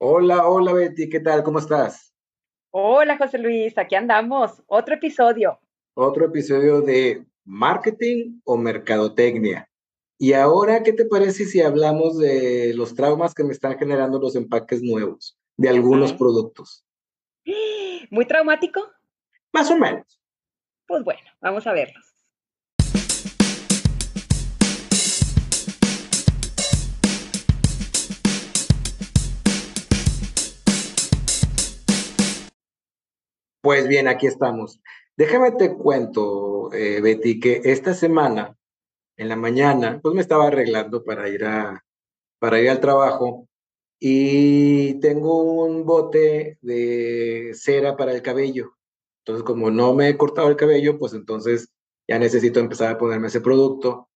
Hola, 0.00 0.46
hola 0.46 0.72
Betty, 0.72 1.08
¿qué 1.08 1.18
tal? 1.18 1.42
¿Cómo 1.42 1.58
estás? 1.58 2.14
Hola 2.70 3.18
José 3.18 3.36
Luis, 3.36 3.76
aquí 3.76 3.96
andamos. 3.96 4.62
Otro 4.68 4.94
episodio. 4.94 5.58
Otro 5.94 6.26
episodio 6.26 6.82
de 6.82 7.26
marketing 7.44 8.38
o 8.44 8.56
mercadotecnia. 8.56 9.68
Y 10.16 10.34
ahora, 10.34 10.84
¿qué 10.84 10.92
te 10.92 11.04
parece 11.04 11.46
si 11.46 11.60
hablamos 11.60 12.16
de 12.16 12.74
los 12.76 12.94
traumas 12.94 13.34
que 13.34 13.42
me 13.42 13.52
están 13.52 13.76
generando 13.76 14.20
los 14.20 14.36
empaques 14.36 14.82
nuevos 14.82 15.36
de 15.56 15.68
algunos 15.68 16.12
productos? 16.12 16.86
¿Muy 18.12 18.24
traumático? 18.24 18.80
Más 19.52 19.68
o 19.68 19.76
menos. 19.76 20.20
Pues 20.86 21.02
bueno, 21.02 21.28
vamos 21.40 21.66
a 21.66 21.72
verlos. 21.72 22.07
Pues 33.68 33.86
bien, 33.86 34.08
aquí 34.08 34.26
estamos. 34.26 34.80
Déjame 35.14 35.50
te 35.52 35.74
cuento, 35.74 36.72
eh, 36.72 37.02
Betty, 37.02 37.38
que 37.38 37.60
esta 37.64 37.92
semana, 37.92 38.56
en 39.18 39.28
la 39.28 39.36
mañana, 39.36 40.00
pues 40.02 40.14
me 40.14 40.22
estaba 40.22 40.46
arreglando 40.46 41.04
para 41.04 41.28
ir 41.28 41.44
a, 41.44 41.84
para 42.38 42.62
ir 42.62 42.70
al 42.70 42.80
trabajo 42.80 43.46
y 44.00 44.94
tengo 45.00 45.42
un 45.42 45.84
bote 45.84 46.56
de 46.62 47.50
cera 47.52 47.94
para 47.98 48.12
el 48.14 48.22
cabello. 48.22 48.72
Entonces, 49.20 49.44
como 49.44 49.70
no 49.70 49.92
me 49.92 50.08
he 50.08 50.16
cortado 50.16 50.48
el 50.48 50.56
cabello, 50.56 50.98
pues 50.98 51.12
entonces 51.12 51.68
ya 52.08 52.18
necesito 52.18 52.60
empezar 52.60 52.94
a 52.94 52.98
ponerme 52.98 53.26
ese 53.28 53.42
producto 53.42 54.08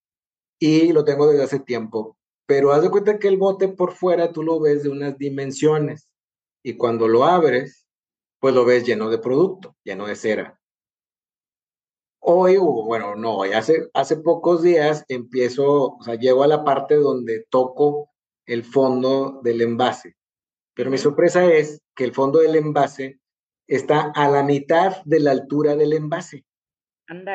y 0.58 0.94
lo 0.94 1.04
tengo 1.04 1.26
desde 1.26 1.44
hace 1.44 1.60
tiempo. 1.60 2.16
Pero 2.46 2.72
haz 2.72 2.84
de 2.84 2.90
cuenta 2.90 3.18
que 3.18 3.28
el 3.28 3.36
bote 3.36 3.68
por 3.68 3.92
fuera 3.92 4.32
tú 4.32 4.42
lo 4.42 4.60
ves 4.60 4.82
de 4.82 4.88
unas 4.88 5.18
dimensiones 5.18 6.08
y 6.64 6.78
cuando 6.78 7.06
lo 7.06 7.24
abres, 7.24 7.81
pues 8.42 8.56
lo 8.56 8.64
ves 8.64 8.84
lleno 8.84 9.08
de 9.08 9.18
producto, 9.18 9.76
lleno 9.84 10.04
de 10.04 10.16
cera. 10.16 10.60
Hoy, 12.18 12.56
bueno, 12.56 13.14
no, 13.14 13.36
hoy 13.36 13.52
hace, 13.52 13.88
hace 13.94 14.16
pocos 14.16 14.62
días 14.62 15.04
empiezo, 15.06 15.92
o 15.92 16.02
sea, 16.02 16.16
llego 16.16 16.42
a 16.42 16.48
la 16.48 16.64
parte 16.64 16.96
donde 16.96 17.46
toco 17.48 18.10
el 18.44 18.64
fondo 18.64 19.40
del 19.44 19.60
envase. 19.60 20.16
Pero 20.74 20.90
mi 20.90 20.98
sorpresa 20.98 21.44
es 21.44 21.82
que 21.94 22.02
el 22.02 22.12
fondo 22.12 22.40
del 22.40 22.56
envase 22.56 23.20
está 23.68 24.10
a 24.12 24.28
la 24.28 24.42
mitad 24.42 25.04
de 25.04 25.20
la 25.20 25.30
altura 25.30 25.76
del 25.76 25.92
envase. 25.92 26.44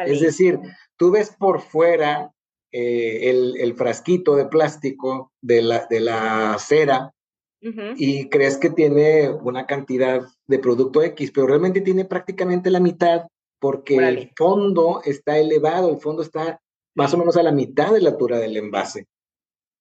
Es 0.08 0.20
decir, 0.20 0.59
tú 0.98 1.12
ves 1.12 1.34
por 1.40 1.62
fuera 1.62 2.34
eh, 2.74 3.30
el, 3.30 3.56
el 3.62 3.76
frasquito 3.76 4.36
de 4.36 4.48
plástico 4.48 5.31
de 5.40 5.62
la, 5.62 5.88
de 5.90 6.02
la 6.02 6.58
cera 6.59 7.14
Y 7.59 8.30
crees 8.30 8.58
que 8.58 8.69
tiene 8.69 9.30
una 9.30 9.66
cantidad 9.66 10.22
de 10.45 10.59
producto 10.59 11.02
X, 11.02 11.31
pero 11.31 11.47
realmente 11.47 11.81
tiene 11.81 12.05
prácticamente 12.05 12.69
la 12.69 12.80
mitad 12.80 13.27
porque 13.59 13.95
el 13.95 14.00
Órale. 14.03 14.33
fondo 14.36 15.02
está 15.03 15.38
elevado, 15.38 15.89
el 15.91 15.97
fondo 15.97 16.22
está 16.22 16.61
más 16.95 17.13
o 17.13 17.17
menos 17.17 17.35
a 17.38 17.44
la 17.44 17.52
mitad 17.52 17.91
de 17.94 18.02
la 18.02 18.11
altura 18.11 18.38
del 18.39 18.58
envase. 18.58 19.05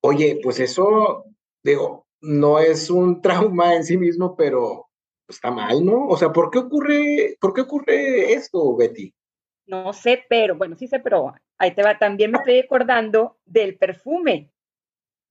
Oye, 0.02 0.40
pues 0.42 0.60
eso, 0.60 1.24
digo, 1.62 2.06
no 2.20 2.58
es 2.58 2.90
un 2.90 3.20
trauma 3.22 3.74
en 3.74 3.84
sí 3.84 3.96
mismo, 3.96 4.36
pero 4.36 4.86
está 5.28 5.50
mal, 5.50 5.84
¿no? 5.84 6.06
O 6.08 6.16
sea, 6.16 6.32
¿por 6.32 6.50
qué 6.50 6.58
ocurre, 6.58 7.36
por 7.40 7.52
qué 7.52 7.62
ocurre 7.62 8.32
esto, 8.32 8.76
Betty? 8.76 9.12
No 9.66 9.92
sé, 9.92 10.24
pero, 10.28 10.56
bueno, 10.56 10.76
sí 10.76 10.86
sé, 10.86 11.00
pero 11.00 11.34
ahí 11.58 11.74
te 11.74 11.82
va. 11.82 11.98
También 11.98 12.30
me 12.30 12.38
estoy 12.38 12.60
acordando 12.60 13.38
del 13.44 13.76
perfume. 13.76 14.52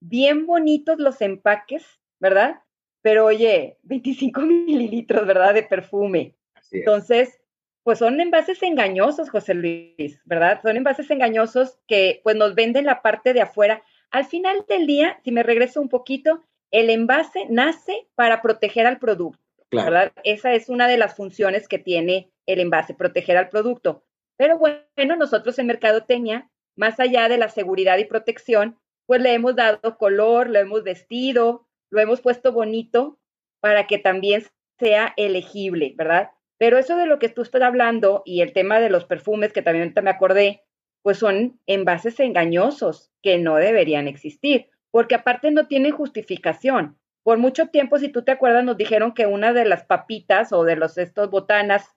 Bien 0.02 0.46
bonitos 0.46 1.00
los 1.00 1.22
empaques, 1.22 1.86
¿verdad? 2.20 2.62
Pero 3.02 3.26
oye, 3.26 3.78
25 3.84 4.42
mililitros, 4.42 5.26
¿verdad? 5.26 5.54
De 5.54 5.64
perfume. 5.64 6.36
Así 6.56 6.78
es. 6.78 6.82
Entonces, 6.82 7.40
pues 7.84 8.00
son 8.00 8.20
envases 8.20 8.64
engañosos, 8.64 9.30
José 9.30 9.54
Luis, 9.54 10.20
¿verdad? 10.26 10.60
Son 10.64 10.76
envases 10.76 11.10
engañosos 11.12 11.78
que 11.88 12.22
pues 12.24 12.36
nos 12.36 12.56
venden 12.56 12.86
la 12.86 13.02
parte 13.02 13.34
de 13.34 13.42
afuera. 13.42 13.84
Al 14.10 14.26
final 14.26 14.66
del 14.68 14.88
día, 14.88 15.20
si 15.24 15.32
me 15.32 15.44
regreso 15.44 15.82
un 15.82 15.90
poquito, 15.90 16.44
el 16.72 16.90
envase 16.90 17.46
nace 17.50 18.08
para 18.16 18.42
proteger 18.42 18.88
al 18.88 18.98
producto, 18.98 19.40
Claro. 19.70 19.92
¿verdad? 19.92 20.14
Esa 20.24 20.54
es 20.54 20.68
una 20.70 20.88
de 20.88 20.98
las 20.98 21.16
funciones 21.16 21.68
que 21.68 21.78
tiene 21.78 22.32
el 22.48 22.60
envase, 22.60 22.94
proteger 22.94 23.38
al 23.38 23.50
producto. 23.50 24.04
Pero 24.38 24.58
bueno, 24.58 25.16
nosotros 25.16 25.58
en 25.60 25.68
Mercadotecnia, 25.68 26.50
más 26.76 27.00
allá 27.00 27.30
de 27.30 27.38
la 27.38 27.50
seguridad 27.50 27.98
y 27.98 28.06
protección, 28.06 28.78
pues 29.06 29.22
le 29.22 29.34
hemos 29.34 29.56
dado 29.56 29.98
color, 29.98 30.50
lo 30.50 30.60
hemos 30.60 30.84
vestido, 30.84 31.65
lo 31.90 32.02
hemos 32.02 32.22
puesto 32.22 32.52
bonito 32.52 33.20
para 33.60 33.88
que 33.88 33.98
también 33.98 34.44
sea 34.80 35.14
elegible, 35.18 35.94
¿verdad? 35.96 36.32
Pero 36.58 36.78
eso 36.78 36.96
de 36.96 37.06
lo 37.06 37.20
que 37.20 37.30
tú 37.30 37.42
estás 37.42 37.62
hablando 37.62 38.24
y 38.26 38.42
el 38.42 38.54
tema 38.54 38.80
de 38.80 38.90
los 38.90 39.06
perfumes, 39.06 39.54
que 39.54 39.62
también 39.62 39.94
me 40.02 40.10
acordé, 40.10 40.64
pues 41.02 41.20
son 41.20 41.60
envases 41.68 42.20
engañosos 42.20 43.12
que 43.22 43.38
no 43.38 43.56
deberían 43.58 44.08
existir, 44.08 44.70
porque 44.92 45.16
aparte 45.16 45.52
no 45.52 45.68
tienen 45.68 45.92
justificación. 45.92 46.98
Por 47.24 47.38
mucho 47.38 47.68
tiempo, 47.68 47.98
si 48.00 48.10
tú 48.10 48.24
te 48.24 48.32
acuerdas, 48.32 48.64
nos 48.64 48.78
dijeron 48.78 49.14
que 49.14 49.26
una 49.26 49.54
de 49.54 49.66
las 49.66 49.84
papitas 49.84 50.54
o 50.54 50.64
de 50.64 50.76
los 50.76 50.98
estos 50.98 51.30
botanas, 51.30 51.96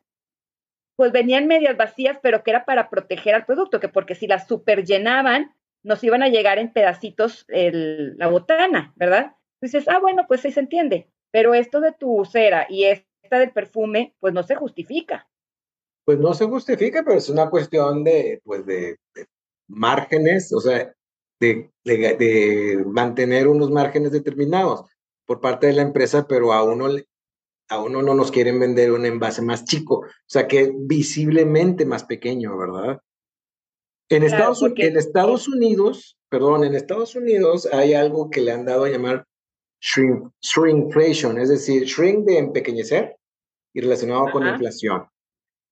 pues 0.96 1.12
venían 1.12 1.46
medias 1.46 1.76
vacías, 1.76 2.18
pero 2.22 2.42
que 2.42 2.50
era 2.50 2.64
para 2.64 2.90
proteger 2.90 3.34
al 3.34 3.46
producto, 3.46 3.78
que 3.78 3.88
porque 3.88 4.14
si 4.14 4.26
las 4.26 4.48
super 4.48 4.84
llenaban, 4.84 5.54
nos 5.82 6.02
iban 6.02 6.22
a 6.22 6.28
llegar 6.28 6.58
en 6.58 6.72
pedacitos 6.72 7.44
el, 7.48 8.16
la 8.18 8.26
botana, 8.26 8.92
¿verdad? 8.96 9.36
Dices, 9.60 9.88
ah, 9.88 9.98
bueno, 10.00 10.24
pues 10.28 10.40
sí 10.40 10.52
se 10.52 10.60
entiende, 10.60 11.10
pero 11.30 11.54
esto 11.54 11.80
de 11.80 11.92
tu 11.92 12.24
cera 12.24 12.66
y 12.68 12.84
esta 12.84 13.38
del 13.38 13.52
perfume, 13.52 14.14
pues 14.20 14.32
no 14.32 14.42
se 14.42 14.54
justifica. 14.54 15.28
Pues 16.04 16.18
no 16.18 16.32
se 16.32 16.46
justifica, 16.46 17.02
pero 17.04 17.18
es 17.18 17.28
una 17.28 17.50
cuestión 17.50 18.04
de, 18.04 18.40
pues 18.44 18.64
de, 18.64 18.98
de 19.14 19.26
márgenes, 19.66 20.52
o 20.52 20.60
sea, 20.60 20.94
de, 21.40 21.70
de, 21.84 22.16
de, 22.16 22.84
mantener 22.86 23.48
unos 23.48 23.70
márgenes 23.70 24.12
determinados 24.12 24.88
por 25.26 25.40
parte 25.40 25.66
de 25.66 25.74
la 25.74 25.82
empresa, 25.82 26.26
pero 26.26 26.52
a 26.52 26.62
uno, 26.62 26.88
a 27.68 27.80
uno 27.80 28.02
no 28.02 28.14
nos 28.14 28.30
quieren 28.30 28.58
vender 28.58 28.92
un 28.92 29.04
envase 29.04 29.42
más 29.42 29.64
chico, 29.64 29.96
o 29.98 30.06
sea, 30.26 30.48
que 30.48 30.72
visiblemente 30.74 31.84
más 31.84 32.04
pequeño, 32.04 32.56
¿verdad? 32.56 33.00
En 34.08 34.22
Claro, 34.22 34.26
Estados, 34.26 34.62
en 34.62 34.68
porque 34.68 34.86
es, 34.86 34.96
Estados 34.96 35.48
Unidos, 35.48 36.18
perdón, 36.30 36.64
en 36.64 36.74
Estados 36.74 37.14
Unidos 37.14 37.68
hay 37.70 37.92
algo 37.92 38.30
que 38.30 38.40
le 38.40 38.52
han 38.52 38.64
dado 38.64 38.84
a 38.84 38.88
llamar 38.88 39.26
shrink, 39.80 40.30
shrinkflation, 40.40 41.38
es 41.38 41.48
decir, 41.48 41.84
shrink 41.84 42.24
de 42.26 42.38
empequeñecer 42.38 43.16
y 43.72 43.80
relacionado 43.80 44.30
con 44.32 44.42
ajá, 44.42 44.52
inflación. 44.52 45.06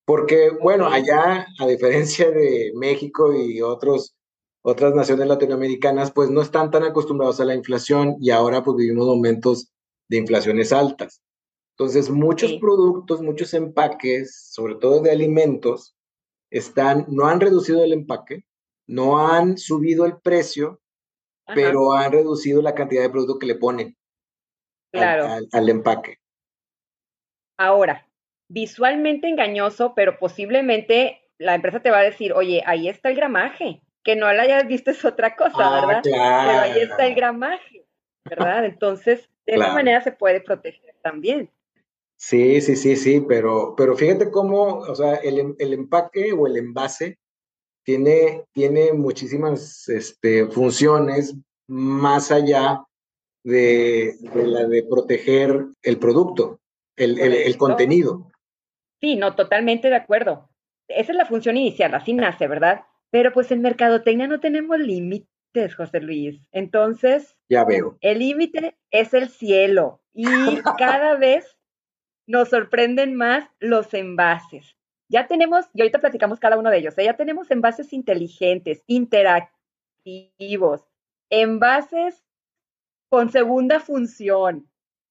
Porque, 0.04 0.50
bueno, 0.62 0.86
allá, 0.86 1.46
a 1.58 1.66
diferencia 1.66 2.30
de 2.30 2.72
México 2.76 3.34
y 3.34 3.60
otros, 3.60 4.14
otras 4.62 4.94
naciones 4.94 5.26
latinoamericanas, 5.26 6.12
pues 6.12 6.30
no 6.30 6.42
están 6.42 6.70
tan 6.70 6.84
acostumbrados 6.84 7.40
a 7.40 7.44
la 7.44 7.54
inflación 7.54 8.16
y 8.20 8.30
ahora 8.30 8.62
pues 8.62 8.76
vivimos 8.76 9.06
momentos 9.06 9.72
de 10.08 10.18
inflaciones 10.18 10.72
altas. 10.72 11.22
Entonces, 11.78 12.08
muchos 12.08 12.50
sí, 12.52 12.58
productos, 12.58 13.20
muchos 13.20 13.52
empaques, 13.52 14.48
sobre 14.50 14.76
todo 14.76 15.00
de 15.00 15.10
alimentos, 15.10 15.94
están, 16.50 17.04
no 17.08 17.26
han 17.26 17.40
reducido 17.40 17.84
el 17.84 17.92
empaque, 17.92 18.46
no 18.86 19.18
han 19.18 19.58
subido 19.58 20.06
el 20.06 20.16
precio, 20.18 20.80
ajá, 21.46 21.54
pero 21.54 21.92
han 21.92 22.12
reducido 22.12 22.62
la 22.62 22.74
cantidad 22.74 23.02
de 23.02 23.10
producto 23.10 23.38
que 23.38 23.46
le 23.46 23.54
ponen 23.56 23.96
al, 24.92 25.00
claro. 25.00 25.24
al, 25.24 25.48
al 25.52 25.68
empaque. 25.68 26.18
Ahora, 27.58 28.06
visualmente 28.48 29.28
engañoso, 29.28 29.94
pero 29.94 30.18
posiblemente 30.18 31.22
la 31.38 31.54
empresa 31.54 31.80
te 31.80 31.90
va 31.90 31.98
a 31.98 32.02
decir, 32.02 32.32
oye, 32.32 32.62
ahí 32.66 32.88
está 32.88 33.08
el 33.10 33.16
gramaje, 33.16 33.82
que 34.02 34.16
no 34.16 34.32
la 34.32 34.42
hayas 34.42 34.66
visto 34.66 34.90
es 34.90 35.04
otra 35.04 35.36
cosa, 35.36 35.54
Ah, 35.58 35.80
¿verdad? 35.80 36.02
Pero 36.02 36.60
ahí 36.60 36.80
está 36.80 37.06
el 37.06 37.14
claro, 37.14 37.16
gramaje, 37.16 37.86
¿verdad? 38.24 38.64
Entonces, 38.64 39.28
de 39.46 39.54
esa 39.54 39.58
claro. 39.60 39.74
manera 39.74 40.00
se 40.00 40.12
puede 40.12 40.40
proteger 40.40 40.94
también. 41.02 41.50
Sí, 42.18 42.60
sí, 42.60 42.76
sí, 42.76 42.96
sí, 42.96 43.20
pero, 43.20 43.74
pero 43.76 43.94
fíjate 43.96 44.30
cómo, 44.30 44.78
o 44.78 44.94
sea, 44.94 45.16
el, 45.16 45.38
em- 45.38 45.56
el 45.58 45.72
empaque 45.74 46.32
o 46.32 46.46
el 46.46 46.56
envase 46.56 47.18
tiene, 47.86 48.44
tiene 48.52 48.92
muchísimas 48.92 49.88
este, 49.88 50.46
funciones 50.48 51.36
más 51.68 52.32
allá 52.32 52.82
de, 53.44 54.16
de 54.34 54.46
la 54.46 54.66
de 54.66 54.82
proteger 54.82 55.66
el 55.82 55.98
producto, 55.98 56.58
el, 56.96 57.18
el, 57.20 57.56
contenido. 57.56 58.28
Sí, 59.00 59.14
no, 59.14 59.36
totalmente 59.36 59.88
de 59.88 59.94
acuerdo. 59.94 60.50
Esa 60.88 61.12
es 61.12 61.16
la 61.16 61.26
función 61.26 61.56
inicial, 61.56 61.94
así 61.94 62.12
nace, 62.12 62.48
¿verdad? 62.48 62.84
Pero 63.10 63.32
pues 63.32 63.52
en 63.52 63.62
mercadotecnia 63.62 64.26
no 64.26 64.40
tenemos 64.40 64.80
límites, 64.80 65.76
José 65.76 66.00
Luis. 66.00 66.40
Entonces, 66.50 67.36
Ya 67.48 67.64
veo. 67.64 67.96
el 68.00 68.18
límite 68.18 68.76
es 68.90 69.14
el 69.14 69.28
cielo 69.28 70.02
y 70.12 70.24
cada 70.78 71.14
vez 71.14 71.56
nos 72.26 72.48
sorprenden 72.48 73.14
más 73.14 73.48
los 73.60 73.94
envases. 73.94 74.75
Ya 75.08 75.26
tenemos, 75.26 75.66
y 75.72 75.80
ahorita 75.80 76.00
platicamos 76.00 76.40
cada 76.40 76.58
uno 76.58 76.70
de 76.70 76.78
ellos, 76.78 76.98
¿eh? 76.98 77.04
ya 77.04 77.16
tenemos 77.16 77.50
envases 77.50 77.92
inteligentes, 77.92 78.82
interactivos, 78.86 80.84
envases 81.30 82.24
con 83.08 83.30
segunda 83.30 83.80
función. 83.80 84.68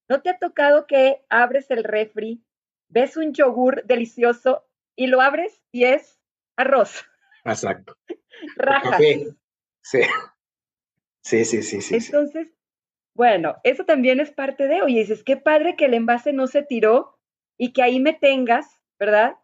¿No 0.08 0.20
te 0.20 0.30
ha 0.30 0.38
tocado 0.38 0.86
que 0.86 1.24
abres 1.28 1.70
el 1.70 1.82
refri, 1.82 2.44
ves 2.88 3.16
un 3.16 3.32
yogur 3.32 3.84
delicioso 3.86 4.66
y 4.94 5.06
lo 5.08 5.20
abres 5.20 5.64
y 5.72 5.84
es 5.84 6.20
arroz? 6.56 7.04
Exacto. 7.44 7.96
Rajas. 8.56 8.98
Sí. 9.82 10.00
Sí, 11.22 11.44
sí, 11.44 11.62
sí, 11.62 11.80
sí. 11.80 11.96
Entonces, 11.96 12.48
bueno, 13.14 13.56
eso 13.64 13.84
también 13.84 14.20
es 14.20 14.30
parte 14.30 14.68
de, 14.68 14.82
oye, 14.82 15.00
dices, 15.00 15.24
qué 15.24 15.36
padre 15.36 15.74
que 15.74 15.86
el 15.86 15.94
envase 15.94 16.32
no 16.32 16.46
se 16.46 16.62
tiró 16.62 17.18
y 17.56 17.72
que 17.72 17.82
ahí 17.82 17.98
me 17.98 18.12
tengas, 18.12 18.80
¿verdad? 18.98 19.36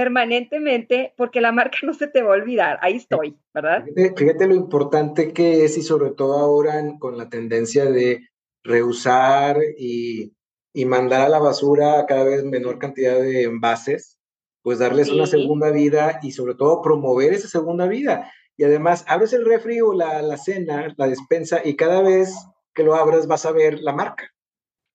Permanentemente, 0.00 1.12
porque 1.14 1.42
la 1.42 1.52
marca 1.52 1.76
no 1.82 1.92
se 1.92 2.08
te 2.08 2.22
va 2.22 2.30
a 2.30 2.38
olvidar, 2.38 2.78
ahí 2.80 2.96
estoy, 2.96 3.36
¿verdad? 3.52 3.84
Fíjate, 4.16 4.46
lo 4.46 4.54
importante 4.54 5.34
que 5.34 5.66
es 5.66 5.76
y 5.76 5.82
sobre 5.82 6.12
todo 6.12 6.38
ahora 6.38 6.82
con 6.98 7.18
la 7.18 7.28
tendencia 7.28 7.84
de 7.84 8.26
reusar 8.64 9.58
y, 9.76 10.32
y, 10.72 10.84
mandar 10.86 11.20
a 11.20 11.28
la 11.28 11.38
basura 11.38 12.06
cada 12.08 12.24
vez 12.24 12.44
menor 12.44 12.78
cantidad 12.78 13.20
de 13.20 13.42
envases, 13.42 14.18
pues 14.62 14.78
darles 14.78 15.10
una 15.10 15.26
segunda 15.26 15.70
vida 15.70 16.18
y 16.22 16.32
sobre 16.32 16.54
todo 16.54 16.80
promover 16.80 17.34
esa 17.34 17.48
segunda 17.48 17.86
vida. 17.86 18.32
Y 18.56 18.64
además, 18.64 19.04
abres 19.06 19.34
el 19.34 19.44
refri 19.44 19.82
o 19.82 19.92
la, 19.92 20.22
la 20.22 20.38
cena, 20.38 20.94
la 20.96 21.08
despensa, 21.08 21.60
y 21.62 21.76
cada 21.76 22.00
vez 22.00 22.34
que 22.72 22.84
lo 22.84 22.94
abras 22.94 23.26
vas 23.26 23.44
a 23.44 23.52
ver 23.52 23.80
la 23.80 23.92
marca. 23.92 24.30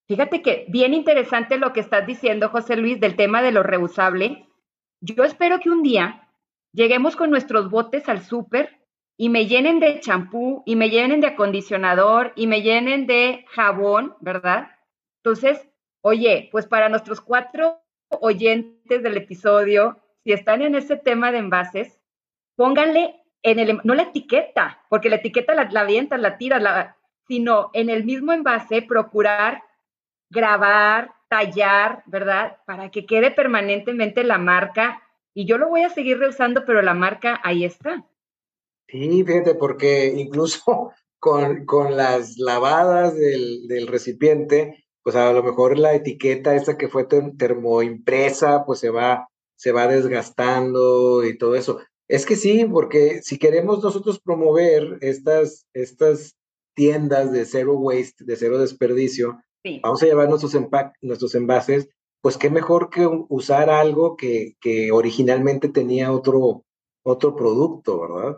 Fíjate 0.08 0.42
que 0.42 0.66
bien 0.68 0.96
interesante 0.96 1.60
lo 1.60 1.74
que 1.74 1.82
estás 1.82 2.08
diciendo, 2.08 2.50
José 2.50 2.76
Luis, 2.76 3.00
del 3.00 3.16
tema 3.16 3.44
de 3.44 3.52
lo 3.52 3.62
reusable. 3.62 4.48
Yo 5.02 5.24
espero 5.24 5.60
que 5.60 5.70
un 5.70 5.84
día 5.84 6.30
lleguemos 6.72 7.16
con 7.16 7.30
nuestros 7.30 7.70
botes 7.70 8.08
al 8.10 8.24
súper 8.24 8.82
y 9.18 9.30
me 9.30 9.48
llenen 9.48 9.80
de 9.80 10.00
champú 10.00 10.64
y 10.66 10.76
me 10.76 10.90
llenen 10.90 11.22
de 11.22 11.28
acondicionador 11.28 12.34
y 12.36 12.48
me 12.48 12.62
llenen 12.62 13.08
de 13.08 13.46
jabón, 13.50 14.16
¿verdad? 14.20 14.72
Entonces, 15.24 15.68
oye, 16.02 16.50
pues 16.52 16.68
para 16.68 16.90
nuestros 16.90 17.22
cuatro 17.22 17.82
oyentes 18.10 19.04
del 19.04 19.18
episodio, 19.18 20.00
si 20.24 20.34
están 20.34 20.62
en 20.62 20.76
ese 20.76 20.98
tema 20.98 21.32
de 21.32 21.40
envases, 21.40 22.00
pónganle 22.56 23.22
en 23.44 23.60
el, 23.60 23.82
no 23.84 23.96
la 23.96 24.04
etiqueta, 24.04 24.84
porque 24.90 25.10
la 25.10 25.18
etiqueta 25.18 25.54
la, 25.54 25.70
la 25.72 25.82
avientas, 25.82 26.20
la 26.20 26.38
tiras, 26.38 26.62
la, 26.62 26.98
sino 27.28 27.70
en 27.74 27.90
el 27.90 28.04
mismo 28.04 28.34
envase 28.34 28.82
procurar 28.82 29.64
grabar, 30.30 31.15
tallar, 31.28 32.04
¿verdad? 32.06 32.58
Para 32.66 32.92
que 32.92 33.06
quede 33.06 33.32
permanentemente 33.32 34.24
la 34.24 34.38
marca. 34.38 35.02
Y 35.34 35.46
yo 35.46 35.58
lo 35.58 35.70
voy 35.70 35.82
a 35.82 35.90
seguir 35.90 36.18
reusando, 36.20 36.66
pero 36.66 36.82
la 36.82 36.94
marca 36.94 37.40
ahí 37.44 37.66
está. 37.66 38.06
Sí, 38.88 39.24
fíjate, 39.24 39.56
porque 39.56 40.14
incluso 40.16 40.92
con, 41.20 41.66
con 41.66 41.98
las 41.98 42.38
lavadas 42.38 43.16
del, 43.16 43.68
del, 43.68 43.88
recipiente, 43.88 44.86
pues 45.04 45.16
a 45.16 45.34
lo 45.34 45.44
mejor 45.44 45.78
la 45.78 45.94
etiqueta 45.94 46.56
esta 46.56 46.78
que 46.78 46.88
fue 46.88 47.06
termoimpresa, 47.06 48.66
pues 48.66 48.80
se 48.80 48.90
va, 48.90 49.28
se 49.56 49.72
va 49.72 49.88
desgastando 49.88 51.24
y 51.26 51.38
todo 51.38 51.56
eso. 51.56 51.80
Es 52.08 52.26
que 52.26 52.36
sí, 52.36 52.66
porque 52.66 53.22
si 53.24 53.40
queremos 53.40 53.84
nosotros 53.84 54.20
promover 54.20 55.00
estas, 55.02 55.68
estas 55.74 56.36
tiendas 56.76 57.32
de 57.32 57.46
cero 57.46 57.74
waste, 57.74 58.26
de 58.26 58.36
cero 58.36 58.60
desperdicio, 58.60 59.40
vamos 59.82 60.04
a 60.04 60.06
llevar 60.06 60.30
nuestros, 60.30 60.56
nuestros 61.02 61.36
envases, 61.36 61.90
pues 62.22 62.38
qué 62.38 62.50
mejor 62.50 62.90
que 62.90 63.06
usar 63.06 63.70
algo 63.70 64.16
que, 64.16 64.56
que 64.60 64.92
originalmente 64.92 65.70
tenía 65.70 66.12
otro, 66.12 66.64
otro 67.04 67.36
producto, 67.36 68.02
¿verdad? 68.02 68.38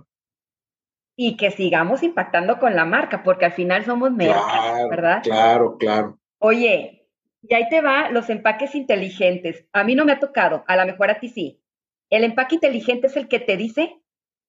Y 1.15 1.37
que 1.37 1.51
sigamos 1.51 2.03
impactando 2.03 2.59
con 2.59 2.75
la 2.75 2.85
marca, 2.85 3.23
porque 3.23 3.45
al 3.45 3.53
final 3.53 3.85
somos 3.85 4.11
marcas, 4.11 4.89
¿verdad? 4.89 5.21
Claro, 5.23 5.77
claro. 5.77 6.19
Oye, 6.39 7.07
y 7.41 7.53
ahí 7.53 7.67
te 7.69 7.81
va 7.81 8.09
los 8.11 8.29
empaques 8.29 8.75
inteligentes. 8.75 9.65
A 9.73 9.83
mí 9.83 9.95
no 9.95 10.05
me 10.05 10.11
ha 10.11 10.19
tocado, 10.19 10.63
a 10.67 10.75
lo 10.75 10.85
mejor 10.85 11.09
a 11.09 11.19
ti 11.19 11.29
sí. 11.29 11.61
El 12.09 12.23
empaque 12.23 12.55
inteligente 12.55 13.07
es 13.07 13.15
el 13.17 13.27
que 13.27 13.39
te 13.39 13.57
dice, 13.57 14.01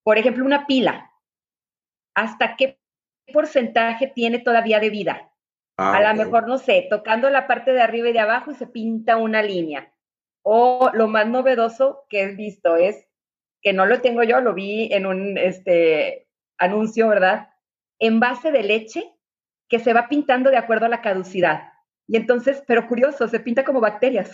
por 0.03 0.19
ejemplo, 0.19 0.45
una 0.45 0.67
pila. 0.67 1.11
¿Hasta 2.15 2.57
qué 2.57 2.79
porcentaje 3.33 4.07
tiene 4.09 4.39
todavía 4.39 4.81
de 4.81 4.91
vida. 4.91 5.28
Ah, 5.79 5.97
a 5.97 6.13
lo 6.13 6.25
mejor, 6.25 6.49
no 6.49 6.59
sé, 6.59 6.89
tocando 6.91 7.31
la 7.31 7.47
parte 7.47 7.73
de 7.73 7.81
arriba 7.81 8.09
y 8.09 8.13
de 8.13 8.19
abajo 8.19 8.51
y 8.51 8.55
se 8.55 8.67
pinta 8.67 9.17
una 9.17 9.43
línea. 9.43 9.93
O 10.43 10.91
lo 10.93 11.07
más 11.07 11.29
novedoso 11.29 12.05
que 12.09 12.23
he 12.23 12.35
visto 12.35 12.77
es, 12.77 13.07
que 13.63 13.73
no 13.73 13.87
lo 13.87 14.01
tengo 14.01 14.23
yo, 14.25 14.41
lo 14.41 14.55
vi 14.55 14.93
en 14.93 15.07
un 15.07 15.39
este, 15.39 16.29
anuncio, 16.59 17.09
¿verdad? 17.09 17.51
Envase 17.99 18.51
de 18.51 18.63
leche 18.63 19.13
que 19.69 19.79
se 19.79 19.93
va 19.93 20.09
pintando 20.09 20.51
de 20.51 20.57
acuerdo 20.57 20.87
a 20.87 20.89
la 20.91 21.01
caducidad. 21.01 21.73
Y 22.09 22.17
entonces, 22.17 22.63
pero 22.67 22.89
curioso, 22.89 23.29
se 23.29 23.39
pinta 23.39 23.65
como 23.65 23.81
bacterias. 23.81 24.33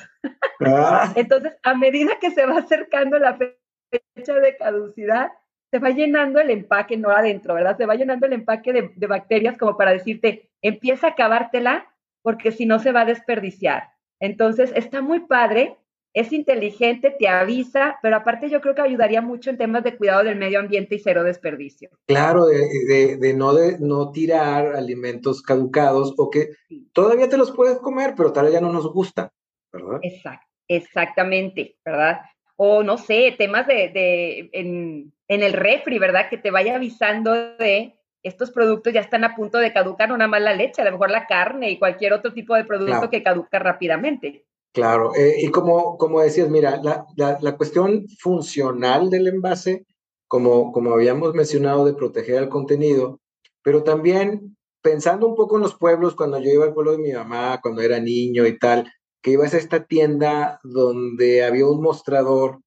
Ah. 0.64 1.12
entonces, 1.16 1.56
a 1.62 1.74
medida 1.74 2.18
que 2.20 2.30
se 2.30 2.46
va 2.46 2.58
acercando 2.58 3.18
la 3.18 3.36
fecha 3.36 4.34
de 4.34 4.56
caducidad, 4.56 5.32
se 5.70 5.80
va 5.80 5.90
llenando 5.90 6.38
el 6.38 6.50
empaque, 6.50 6.96
no 6.96 7.10
adentro, 7.10 7.54
¿verdad? 7.54 7.76
Se 7.76 7.84
va 7.84 7.96
llenando 7.96 8.26
el 8.26 8.34
empaque 8.34 8.72
de, 8.72 9.06
bacterias 9.08 9.58
como 9.58 9.76
para 9.76 9.90
decirte, 9.90 10.52
empieza 10.64 11.08
a 11.08 11.10
acabártela 11.10 11.86
porque 12.22 12.50
si 12.50 12.66
no 12.66 12.78
se 12.78 12.90
va 12.90 13.02
a 13.02 13.06
desperdiciar. 13.06 13.90
Entonces, 14.18 14.72
está 14.74 15.02
muy 15.02 15.20
padre, 15.20 15.76
es 16.14 16.32
inteligente, 16.32 17.14
te 17.18 17.28
avisa, 17.28 17.98
pero 18.00 18.16
aparte 18.16 18.48
yo 18.48 18.60
creo 18.60 18.74
que 18.74 18.80
ayudaría 18.80 19.20
mucho 19.20 19.50
en 19.50 19.58
temas 19.58 19.84
de 19.84 19.96
cuidado 19.96 20.24
del 20.24 20.38
medio 20.38 20.60
ambiente 20.60 20.94
y 20.94 21.00
cero 21.00 21.22
desperdicio. 21.22 21.90
Claro, 22.06 22.46
de, 22.46 23.34
no, 23.36 23.52
de 23.52 23.78
no 23.78 24.10
tirar 24.10 24.74
alimentos 24.74 25.42
caducados 25.42 26.14
o 26.16 26.30
que 26.30 26.50
todavía 26.92 27.28
te 27.28 27.36
los 27.36 27.50
puedes 27.52 27.78
comer, 27.78 28.14
pero 28.16 28.32
tal 28.32 28.44
vez 28.44 28.54
ya 28.54 28.60
no 28.60 28.72
nos 28.72 28.90
gusta, 28.90 29.32
¿verdad? 29.70 29.98
Exacto, 30.02 30.46
exactamente, 30.68 31.76
¿verdad? 31.84 32.20
O 32.56 32.82
no 32.82 32.96
sé, 32.96 33.34
temas 33.36 33.66
de, 33.66 33.90
de 33.90 34.50
en, 34.52 35.12
en 35.28 35.42
el 35.42 35.52
refri, 35.52 35.98
¿verdad? 35.98 36.30
Que 36.30 36.38
te 36.38 36.50
vaya 36.50 36.76
avisando 36.76 37.34
de 37.56 37.98
estos 38.24 38.50
productos 38.50 38.92
ya 38.92 39.00
están 39.00 39.22
a 39.22 39.36
punto 39.36 39.58
de 39.58 39.72
caducar, 39.72 40.08
no 40.08 40.16
nada 40.16 40.28
más 40.28 40.42
la 40.42 40.54
leche, 40.54 40.82
a 40.82 40.86
lo 40.86 40.92
mejor 40.92 41.10
la 41.10 41.26
carne 41.26 41.70
y 41.70 41.78
cualquier 41.78 42.14
otro 42.14 42.32
tipo 42.32 42.54
de 42.54 42.64
producto 42.64 43.10
que 43.10 43.22
caduca 43.22 43.58
rápidamente. 43.58 44.46
Claro, 44.72 45.14
eh, 45.14 45.36
y 45.38 45.50
como, 45.50 45.96
como 45.98 46.20
decías, 46.20 46.48
mira, 46.48 46.80
la, 46.82 47.06
la, 47.16 47.56
cuestión 47.56 48.06
funcional 48.18 49.08
del 49.08 49.28
envase, 49.28 49.86
como, 50.26 50.72
como 50.72 50.94
habíamos 50.94 51.32
mencionado, 51.34 51.84
de 51.84 51.94
proteger 51.94 52.42
el 52.42 52.48
contenido, 52.48 53.20
pero 53.62 53.84
también 53.84 54.56
pensando 54.82 55.28
un 55.28 55.36
poco 55.36 55.56
en 55.56 55.62
los 55.62 55.76
pueblos, 55.76 56.16
cuando 56.16 56.40
yo 56.40 56.50
iba 56.50 56.64
al 56.64 56.74
pueblo 56.74 56.92
de 56.92 56.98
mi 56.98 57.12
mamá, 57.12 57.60
cuando 57.62 57.82
era 57.82 58.00
niño 58.00 58.46
y 58.46 58.58
tal, 58.58 58.90
que 59.22 59.30
ibas 59.30 59.54
a 59.54 59.58
esta 59.58 59.84
tienda 59.84 60.60
donde 60.64 61.44
había 61.44 61.66
un 61.66 61.80
mostrador, 61.80 62.60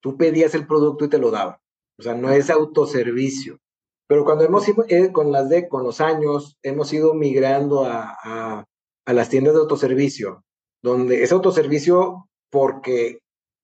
tú 0.00 0.16
pedías 0.16 0.54
el 0.54 0.66
producto 0.66 1.04
y 1.04 1.08
te 1.08 1.18
lo 1.18 1.30
daban. 1.30 1.56
O 1.98 2.02
sea, 2.02 2.14
no 2.14 2.30
es 2.30 2.50
autoservicio. 2.50 3.58
Pero 4.08 4.24
cuando 4.24 4.44
hemos 4.44 4.68
ido, 4.68 4.84
eh, 4.88 5.12
con 5.12 5.32
las 5.32 5.48
de, 5.48 5.68
con 5.68 5.84
los 5.84 6.00
años, 6.00 6.58
hemos 6.62 6.92
ido 6.92 7.14
migrando 7.14 7.84
a, 7.84 8.16
a, 8.22 8.64
a 9.06 9.12
las 9.12 9.28
tiendas 9.28 9.54
de 9.54 9.60
autoservicio, 9.60 10.44
donde 10.82 11.22
es 11.22 11.32
autoservicio 11.32 12.28
porque 12.50 13.20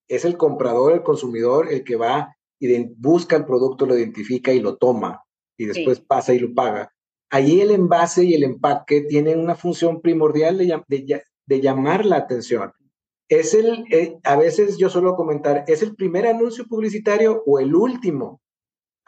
es 0.09 0.25
el 0.25 0.37
comprador, 0.37 0.93
el 0.93 1.03
consumidor, 1.03 1.71
el 1.71 1.85
que 1.85 1.97
va 1.97 2.35
y 2.61 2.85
busca 2.97 3.37
el 3.37 3.45
producto, 3.45 3.87
lo 3.87 3.97
identifica 3.97 4.53
y 4.53 4.61
lo 4.61 4.77
toma, 4.77 5.23
y 5.57 5.67
después 5.67 6.01
pasa 6.01 6.35
y 6.35 6.39
lo 6.39 6.55
paga. 6.55 6.93
Allí 7.31 7.61
el 7.61 7.71
envase 7.71 8.25
y 8.25 8.35
el 8.35 8.43
empaque 8.43 9.03
tienen 9.03 9.39
una 9.39 9.55
función 9.55 10.01
primordial 10.01 10.57
de, 10.57 10.83
de, 10.89 11.23
de 11.47 11.61
llamar 11.61 12.07
la 12.07 12.17
atención. 12.17 12.73
Es 13.29 13.53
el, 13.53 13.85
eh, 13.93 14.19
a 14.25 14.37
veces 14.37 14.79
yo 14.79 14.89
suelo 14.89 15.15
comentar, 15.15 15.65
¿es 15.69 15.83
el 15.83 15.95
primer 15.95 16.27
anuncio 16.27 16.65
publicitario 16.67 17.43
o 17.47 17.59
el 17.59 17.75
último 17.75 18.41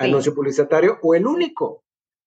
anuncio 0.01 0.35
publicitario 0.35 0.99
o 1.03 1.15
el 1.15 1.27
único? 1.27 1.83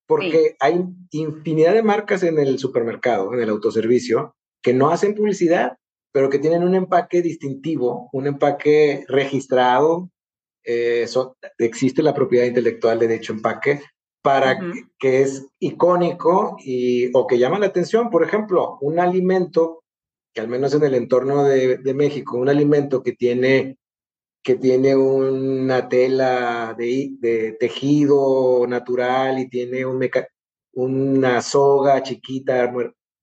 Porque 0.07 0.55
hay 0.59 0.83
infinidad 1.11 1.73
de 1.73 1.83
marcas 1.83 2.23
en 2.23 2.37
el 2.37 2.59
supermercado, 2.59 3.33
en 3.33 3.41
el 3.41 3.49
autoservicio, 3.49 4.35
que 4.61 4.73
no 4.73 4.89
hacen 4.89 5.15
publicidad, 5.15 5.77
pero 6.11 6.29
que 6.29 6.39
tienen 6.39 6.63
un 6.63 6.75
empaque 6.75 7.21
distintivo, 7.21 8.09
un 8.13 8.27
empaque 8.27 9.05
registrado. 9.07 10.09
Eh, 10.65 11.05
existe 11.57 12.01
la 12.03 12.13
propiedad 12.13 12.45
intelectual 12.45 12.99
de 12.99 13.07
dicho 13.07 13.33
empaque 13.33 13.81
para 14.21 14.57
que, 14.99 15.21
es 15.21 15.45
icónico 15.59 16.55
y, 16.59 17.09
o 17.13 17.27
que 17.27 17.37
llama 17.37 17.59
la 17.59 17.65
atención. 17.65 18.09
Por 18.09 18.23
ejemplo, 18.23 18.77
un 18.79 18.99
alimento 18.99 19.83
que 20.33 20.41
al 20.41 20.47
menos 20.47 20.73
en 20.73 20.83
el 20.83 20.95
entorno 20.95 21.43
de, 21.43 21.93
México, 21.93 22.37
un 22.37 22.49
alimento 22.49 23.03
que 23.03 23.13
tiene, 23.13 23.77
que 24.43 24.55
tiene 24.55 24.95
una 24.95 25.87
tela 25.87 26.75
de, 26.77 27.55
tejido 27.59 28.65
natural 28.67 29.39
y 29.39 29.49
tiene 29.49 29.85
un 29.85 30.03
una 30.75 31.41
soga 31.41 32.01
chiquita 32.03 32.73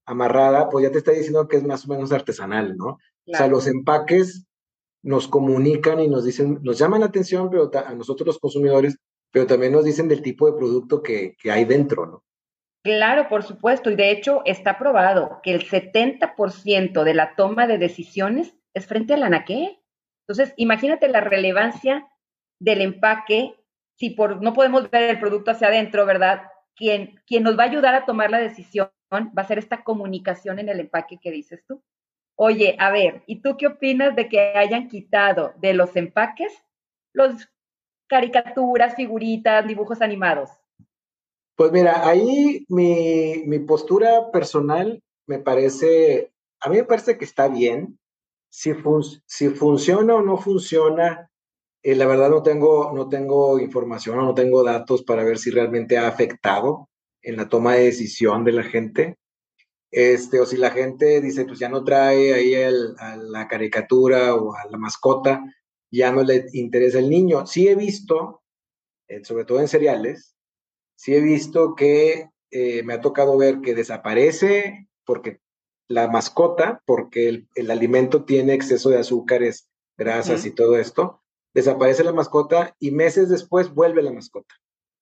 amarrada, 0.05 0.69
pues 0.69 0.83
ya 0.83 0.91
te 0.91 0.97
está 0.97 1.11
diciendo 1.11 1.47
que 1.47 1.57
es 1.57 1.63
más 1.63 1.85
o 1.85 1.89
menos 1.89 2.11
artesanal, 2.11 2.75
¿no? 2.75 2.97
O 3.27 3.35
sea, 3.37 3.47
los 3.47 3.67
empaques 3.67 4.47
nos 5.03 5.27
comunican 5.27 5.99
y 5.99 6.07
nos 6.07 6.25
dicen, 6.25 6.59
nos 6.63 6.77
llaman 6.77 7.01
la 7.01 7.07
atención, 7.07 7.49
pero 7.49 7.69
a 7.73 7.93
nosotros 7.93 8.27
los 8.27 8.39
consumidores, 8.39 8.97
pero 9.31 9.45
también 9.45 9.73
nos 9.73 9.85
dicen 9.85 10.07
del 10.07 10.21
tipo 10.21 10.47
de 10.47 10.57
producto 10.57 11.03
que, 11.03 11.35
que 11.41 11.51
hay 11.51 11.65
dentro, 11.65 12.05
¿no? 12.05 12.23
Claro, 12.83 13.29
por 13.29 13.43
supuesto. 13.43 13.91
Y 13.91 13.95
de 13.95 14.11
hecho 14.11 14.41
está 14.45 14.79
probado 14.79 15.39
que 15.43 15.53
el 15.53 15.67
70% 15.67 17.03
de 17.03 17.13
la 17.13 17.35
toma 17.35 17.67
de 17.67 17.77
decisiones 17.77 18.55
es 18.73 18.87
frente 18.87 19.13
al 19.13 19.23
anaquel. 19.23 19.77
Entonces, 20.31 20.53
imagínate 20.55 21.09
la 21.09 21.19
relevancia 21.19 22.07
del 22.57 22.79
empaque 22.79 23.53
si 23.97 24.11
por 24.11 24.41
no 24.41 24.53
podemos 24.53 24.89
ver 24.89 25.09
el 25.09 25.19
producto 25.19 25.51
hacia 25.51 25.67
adentro, 25.67 26.05
¿verdad? 26.05 26.43
Quien, 26.73 27.21
quien 27.27 27.43
nos 27.43 27.59
va 27.59 27.63
a 27.63 27.67
ayudar 27.67 27.95
a 27.95 28.05
tomar 28.05 28.31
la 28.31 28.39
decisión 28.39 28.89
va 29.11 29.41
a 29.41 29.47
ser 29.47 29.59
esta 29.59 29.83
comunicación 29.83 30.59
en 30.59 30.69
el 30.69 30.79
empaque 30.79 31.19
que 31.21 31.31
dices 31.31 31.65
tú. 31.67 31.83
Oye, 32.37 32.77
a 32.79 32.91
ver, 32.91 33.23
¿y 33.27 33.41
tú 33.41 33.57
qué 33.57 33.67
opinas 33.67 34.15
de 34.15 34.29
que 34.29 34.39
hayan 34.39 34.87
quitado 34.87 35.53
de 35.57 35.73
los 35.73 35.95
empaques 35.97 36.53
los 37.11 37.49
caricaturas, 38.07 38.95
figuritas, 38.95 39.67
dibujos 39.67 40.01
animados? 40.01 40.49
Pues 41.57 41.73
mira, 41.73 42.07
ahí 42.07 42.65
mi, 42.69 43.43
mi 43.45 43.59
postura 43.59 44.31
personal 44.31 45.03
me 45.27 45.39
parece, 45.39 46.31
a 46.61 46.69
mí 46.69 46.77
me 46.77 46.85
parece 46.85 47.17
que 47.17 47.25
está 47.25 47.49
bien. 47.49 47.99
Si, 48.51 48.73
si 49.25 49.49
funciona 49.49 50.15
o 50.15 50.21
no 50.21 50.37
funciona, 50.37 51.31
eh, 51.81 51.95
la 51.95 52.05
verdad 52.05 52.29
no 52.29 52.43
tengo, 52.43 52.91
no 52.93 53.07
tengo 53.07 53.57
información 53.59 54.19
o 54.19 54.23
no 54.23 54.33
tengo 54.35 54.61
datos 54.61 55.03
para 55.03 55.23
ver 55.23 55.37
si 55.37 55.51
realmente 55.51 55.97
ha 55.97 56.07
afectado 56.09 56.89
en 57.21 57.37
la 57.37 57.47
toma 57.47 57.75
de 57.75 57.85
decisión 57.85 58.43
de 58.43 58.51
la 58.51 58.63
gente. 58.63 59.17
Este, 59.89 60.41
o 60.41 60.45
si 60.45 60.57
la 60.57 60.71
gente 60.71 61.21
dice, 61.21 61.45
pues 61.45 61.59
ya 61.59 61.69
no 61.69 61.83
trae 61.83 62.33
ahí 62.33 62.53
el, 62.53 62.93
a 62.99 63.15
la 63.15 63.47
caricatura 63.47 64.35
o 64.35 64.53
a 64.53 64.65
la 64.69 64.77
mascota, 64.77 65.43
ya 65.89 66.11
no 66.11 66.21
le 66.21 66.45
interesa 66.51 66.99
el 66.99 67.09
niño. 67.09 67.47
Sí 67.47 67.69
he 67.69 67.75
visto, 67.75 68.43
eh, 69.07 69.23
sobre 69.23 69.45
todo 69.45 69.61
en 69.61 69.69
cereales, 69.69 70.35
sí 70.95 71.15
he 71.15 71.21
visto 71.21 71.73
que 71.73 72.29
eh, 72.51 72.83
me 72.83 72.95
ha 72.95 73.01
tocado 73.01 73.37
ver 73.37 73.61
que 73.61 73.75
desaparece 73.75 74.89
porque 75.05 75.39
la 75.87 76.07
mascota, 76.07 76.81
porque 76.85 77.27
el, 77.27 77.47
el 77.55 77.71
alimento 77.71 78.23
tiene 78.23 78.53
exceso 78.53 78.89
de 78.89 78.99
azúcares, 78.99 79.69
grasas 79.97 80.45
y 80.45 80.51
todo 80.51 80.77
esto, 80.77 81.21
desaparece 81.53 82.03
la 82.03 82.13
mascota 82.13 82.75
y 82.79 82.91
meses 82.91 83.29
después 83.29 83.73
vuelve 83.73 84.01
la 84.01 84.11
mascota 84.11 84.55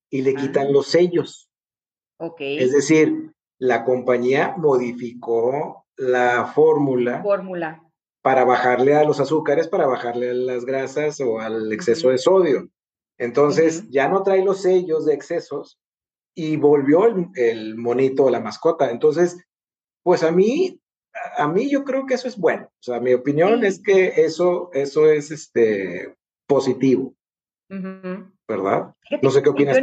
y 0.09 0.21
le 0.21 0.35
quitan 0.35 0.67
ah. 0.67 0.71
los 0.71 0.87
sellos. 0.87 1.49
Okay. 2.17 2.59
Es 2.59 2.73
decir, 2.73 3.33
la 3.59 3.85
compañía 3.85 4.55
modificó 4.57 5.85
la 5.95 6.51
fórmula. 6.53 7.21
Fórmula. 7.21 7.83
Para 8.21 8.43
bajarle 8.43 8.95
a 8.95 9.03
los 9.03 9.19
azúcares, 9.19 9.67
para 9.67 9.87
bajarle 9.87 10.31
a 10.31 10.33
las 10.33 10.65
grasas 10.65 11.21
o 11.21 11.39
al 11.39 11.71
exceso 11.71 12.09
de 12.09 12.17
sodio. 12.17 12.69
Entonces, 13.17 13.89
ya 13.89 14.09
no 14.09 14.23
trae 14.23 14.43
los 14.43 14.61
sellos 14.61 15.05
de 15.05 15.13
excesos 15.13 15.79
y 16.35 16.57
volvió 16.57 17.05
el, 17.35 17.75
monito 17.77 18.25
o 18.25 18.29
la 18.29 18.39
mascota. 18.39 18.91
Entonces, 18.91 19.37
pues 20.03 20.23
a 20.23 20.31
mí, 20.31 20.79
a 21.37 21.47
mí 21.47 21.69
yo 21.69 21.83
creo 21.83 22.05
que 22.05 22.15
eso 22.15 22.27
es 22.27 22.37
bueno. 22.37 22.65
O 22.65 22.83
sea, 22.83 22.99
mi 22.99 23.13
opinión 23.13 23.63
es 23.63 23.81
que 23.81 24.07
eso, 24.23 24.69
eso 24.73 25.09
es 25.09 25.31
este, 25.31 26.15
positivo. 26.47 27.15
¿Verdad? 28.47 28.95
no 29.21 29.29
sé 29.29 29.43
qué 29.43 29.49
opinas. 29.49 29.77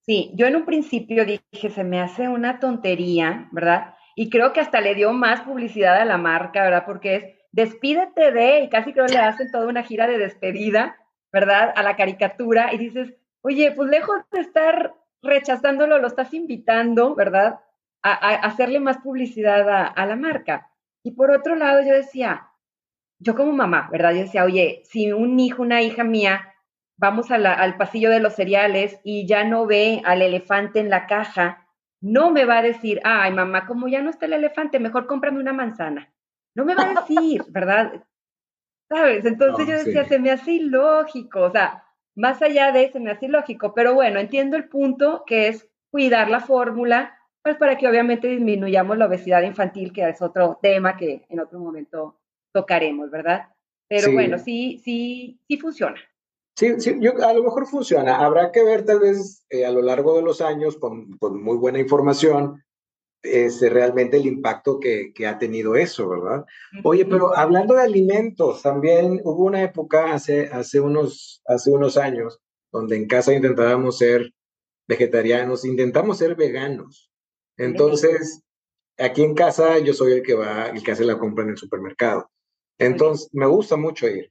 sí, 0.00 0.32
yo 0.34 0.46
en 0.46 0.56
un 0.56 0.64
principio 0.64 1.24
dije, 1.24 1.70
se 1.70 1.84
me 1.84 2.00
hace 2.00 2.28
una 2.28 2.58
tontería, 2.58 3.48
¿verdad? 3.52 3.94
Y 4.16 4.30
creo 4.30 4.52
que 4.52 4.60
hasta 4.60 4.80
le 4.80 4.96
dio 4.96 5.12
más 5.12 5.42
publicidad 5.42 5.96
a 5.96 6.04
la 6.04 6.18
marca, 6.18 6.62
¿verdad? 6.64 6.84
Porque 6.86 7.16
es 7.16 7.24
despídete 7.54 8.32
de, 8.32 8.60
y 8.60 8.68
casi 8.68 8.92
creo 8.92 9.06
que 9.06 9.12
le 9.12 9.20
hacen 9.20 9.50
toda 9.52 9.68
una 9.68 9.84
gira 9.84 10.08
de 10.08 10.18
despedida, 10.18 10.96
¿verdad? 11.32 11.72
A 11.76 11.84
la 11.84 11.94
caricatura, 11.94 12.74
y 12.74 12.78
dices, 12.78 13.14
oye, 13.42 13.70
pues 13.70 13.88
lejos 13.88 14.16
de 14.32 14.40
estar 14.40 14.94
rechazándolo, 15.22 15.98
lo 15.98 16.08
estás 16.08 16.34
invitando, 16.34 17.14
¿verdad? 17.14 17.60
A, 18.06 18.12
hacerle 18.12 18.80
más 18.80 18.98
publicidad 18.98 19.68
a, 19.96 20.06
la 20.06 20.16
marca. 20.16 20.70
Y 21.02 21.12
por 21.12 21.30
otro 21.30 21.56
lado, 21.56 21.80
yo 21.80 21.94
decía, 21.94 22.50
yo 23.18 23.34
como 23.34 23.52
mamá, 23.52 23.88
¿verdad? 23.90 24.12
Yo 24.12 24.20
decía, 24.20 24.44
oye, 24.44 24.82
si 24.84 25.10
un 25.10 25.40
hijo, 25.40 25.62
una 25.62 25.80
hija 25.80 26.04
mía, 26.04 26.54
vamos 26.98 27.30
al 27.30 27.76
pasillo 27.78 28.10
de 28.10 28.20
los 28.20 28.34
cereales 28.34 29.00
y 29.04 29.26
ya 29.26 29.44
no 29.44 29.66
ve 29.66 30.02
al 30.04 30.22
elefante 30.22 30.80
en 30.80 30.90
la 30.90 31.06
caja, 31.06 31.66
no 32.04 32.30
me 32.30 32.44
va 32.44 32.58
a 32.58 32.62
decir, 32.62 33.00
ay, 33.04 33.32
mamá, 33.32 33.66
como 33.66 33.88
ya 33.88 34.02
no 34.02 34.10
está 34.10 34.26
el 34.26 34.34
elefante, 34.34 34.78
mejor 34.78 35.06
cómprame 35.06 35.40
una 35.40 35.54
manzana. 35.54 36.12
No 36.54 36.66
me 36.66 36.74
va 36.74 36.82
a 36.82 37.00
decir, 37.00 37.42
¿verdad? 37.48 38.04
¿Sabes? 38.90 39.24
Entonces 39.24 39.66
yo 39.66 39.78
decía, 39.78 40.04
se 40.04 40.18
me 40.18 40.30
hace 40.30 40.52
ilógico, 40.52 41.40
o 41.40 41.50
sea, 41.50 41.84
más 42.14 42.42
allá 42.42 42.72
de 42.72 42.84
eso, 42.84 43.00
me 43.00 43.10
hace 43.10 43.28
lógico, 43.28 43.72
pero 43.72 43.94
bueno, 43.94 44.20
entiendo 44.20 44.56
el 44.56 44.68
punto 44.68 45.24
que 45.26 45.48
es 45.48 45.68
cuidar 45.90 46.28
la 46.28 46.40
fórmula, 46.40 47.18
pues 47.44 47.58
para 47.58 47.76
que 47.76 47.86
obviamente 47.86 48.26
disminuyamos 48.26 48.96
la 48.96 49.06
obesidad 49.06 49.42
infantil, 49.42 49.92
que 49.92 50.08
es 50.08 50.22
otro 50.22 50.58
tema 50.62 50.96
que 50.96 51.26
en 51.28 51.40
otro 51.40 51.58
momento 51.58 52.18
tocaremos, 52.52 53.10
¿verdad? 53.10 53.48
Pero 53.86 54.12
bueno, 54.12 54.38
sí, 54.38 54.80
sí, 54.82 55.38
sí 55.46 55.58
funciona. 55.58 56.00
Sí, 56.56 56.80
sí, 56.80 56.96
yo, 57.00 57.12
a 57.22 57.34
lo 57.34 57.42
mejor 57.42 57.66
funciona. 57.66 58.16
Habrá 58.16 58.50
que 58.50 58.64
ver 58.64 58.86
tal 58.86 59.00
vez 59.00 59.44
eh, 59.50 59.66
a 59.66 59.70
lo 59.70 59.82
largo 59.82 60.16
de 60.16 60.22
los 60.22 60.40
años 60.40 60.78
con, 60.78 61.18
con 61.18 61.42
muy 61.42 61.58
buena 61.58 61.78
información 61.78 62.64
este, 63.22 63.68
realmente 63.68 64.16
el 64.16 64.26
impacto 64.26 64.80
que, 64.80 65.12
que, 65.14 65.26
ha 65.26 65.38
tenido 65.38 65.76
eso, 65.76 66.08
¿verdad? 66.08 66.44
Oye, 66.82 67.04
pero 67.04 67.36
hablando 67.36 67.74
de 67.74 67.82
alimentos, 67.82 68.62
también 68.62 69.20
hubo 69.24 69.44
una 69.44 69.62
época 69.62 70.14
hace, 70.14 70.46
hace, 70.46 70.80
unos, 70.80 71.42
hace 71.46 71.70
unos 71.70 71.96
años 71.98 72.40
donde 72.72 72.96
en 72.96 73.06
casa 73.06 73.34
intentábamos 73.34 73.98
ser 73.98 74.32
vegetarianos, 74.86 75.64
intentamos 75.64 76.18
ser 76.18 76.36
veganos. 76.36 77.10
Entonces, 77.56 78.42
aquí 78.98 79.22
en 79.22 79.34
casa 79.34 79.78
yo 79.78 79.92
soy 79.92 80.12
el 80.12 80.22
que 80.22 80.34
va, 80.34 80.68
el 80.68 80.82
que 80.82 80.92
hace 80.92 81.04
la 81.04 81.18
compra 81.18 81.44
en 81.44 81.50
el 81.50 81.56
supermercado. 81.56 82.30
Entonces, 82.78 83.28
me 83.32 83.46
gusta 83.46 83.76
mucho 83.76 84.08
ir. 84.08 84.30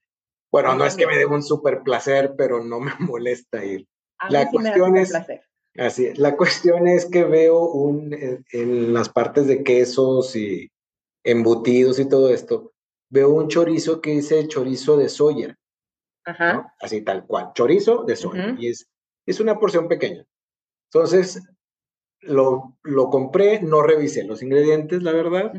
Bueno, 0.52 0.76
no 0.76 0.86
es 0.86 0.96
que 0.96 1.08
me 1.08 1.18
dé 1.18 1.26
un 1.26 1.42
super 1.42 1.82
placer, 1.84 2.36
pero 2.38 2.64
no 2.64 2.80
me 2.80 2.94
molesta 3.00 3.64
ir. 3.64 3.88
la 4.30 4.50
cuestión 4.50 4.98
es, 4.98 5.14
Así, 5.78 6.14
la 6.16 6.38
cuestión 6.38 6.88
es 6.88 7.06
que 7.06 7.24
veo 7.24 7.60
un, 7.60 8.16
en, 8.52 8.94
las 8.94 9.10
partes 9.10 9.48
de 9.48 9.64
quesos 9.64 10.36
y 10.36 10.70
embutidos 11.24 12.00
y 12.00 12.08
todo 12.08 12.30
esto, 12.30 12.74
veo 13.10 13.30
un 13.30 13.48
chorizo 13.48 14.00
que 14.02 14.12
dice 14.12 14.48
chorizo 14.48 14.98
de 14.98 15.10
soya. 15.10 15.58
Ajá. 16.26 16.74
Así 16.80 17.02
tal 17.02 17.26
cual, 17.26 17.52
chorizo 17.56 18.04
de 18.04 18.16
soya. 18.16 18.56
Y 18.60 18.68
es, 18.68 18.88
es 19.26 19.40
una 19.40 19.60
porción 19.60 19.88
pequeña. 19.88 20.26
Entonces, 20.92 21.42
lo, 22.26 22.78
lo 22.84 23.10
compré, 23.10 23.62
no 23.62 23.82
revisé 23.82 24.24
los 24.24 24.42
ingredientes, 24.42 25.04
la 25.04 25.12
verdad. 25.12 25.54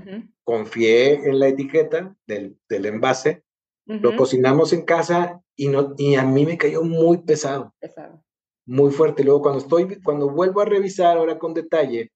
Confié 0.44 1.28
en 1.28 1.38
la 1.38 1.48
etiqueta 1.48 2.16
del, 2.26 2.58
del 2.68 2.86
envase. 2.86 3.42
Lo 3.86 4.16
cocinamos 4.16 4.72
en 4.72 4.82
casa 4.82 5.42
y, 5.54 5.68
no, 5.68 5.94
y 5.98 6.14
a 6.14 6.24
mí 6.24 6.46
me 6.46 6.56
cayó 6.56 6.82
muy 6.82 7.18
pesado. 7.18 7.74
Pesado 7.78 8.24
muy 8.66 8.90
fuerte. 8.90 9.24
Luego, 9.24 9.42
cuando 9.42 9.60
estoy, 9.60 10.00
cuando 10.02 10.30
vuelvo 10.30 10.60
a 10.60 10.64
revisar 10.64 11.16
ahora 11.16 11.38
con 11.38 11.54
detalle, 11.54 12.10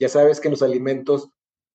ya 0.00 0.08
sabes 0.08 0.40
que 0.40 0.48
en 0.48 0.52
los 0.52 0.62
alimentos, 0.62 1.30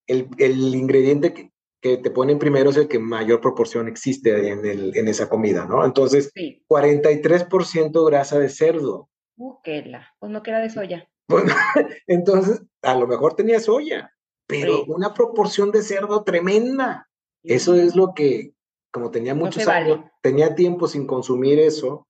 el, 0.08 0.27
el 0.38 0.75
ingrediente 0.75 1.34
que, 1.34 1.51
que, 1.82 1.98
te 1.98 2.12
ponen 2.12 2.39
primero 2.39 2.70
es 2.70 2.77
el 2.77 2.88
que 2.88 3.00
mayor 3.00 3.42
proporción 3.42 3.88
existe 3.88 4.50
en, 4.50 4.65
el, 4.65 4.96
en 4.96 5.08
esa 5.08 5.30
comida, 5.30 5.65
¿no? 5.65 5.84
Entonces, 5.86 6.32
sí. 6.34 6.63
43% 6.70 8.06
grasa 8.06 8.39
de 8.39 8.50
cerdo. 8.50 9.10
Uh, 9.36 9.56
qué 9.63 9.84
la, 9.84 10.08
pues 10.20 10.32
no 10.32 10.44
queda 10.44 10.60
de 10.60 10.70
soya. 10.70 11.10
Bueno, 11.27 11.53
entonces, 12.08 12.62
a 12.82 12.96
lo 12.96 13.08
mejor 13.08 13.36
tenía 13.36 13.60
soya, 13.60 14.13
pero 14.48 14.77
sí. 14.77 14.84
una 14.88 15.13
proporción 15.13 15.72
de 15.72 15.82
cerdo 15.82 16.24
tremenda. 16.24 17.10
Sí. 17.44 17.53
Eso 17.53 17.75
es 17.75 17.96
lo 17.96 18.13
que, 18.13 18.53
como 18.92 19.12
tenía 19.12 19.36
muchos 19.36 19.65
no 19.65 19.72
años, 19.72 19.98
vale. 20.00 20.12
tenía 20.22 20.56
tiempo 20.56 20.88
sin 20.88 21.08
consumir 21.08 21.60
eso, 21.60 22.08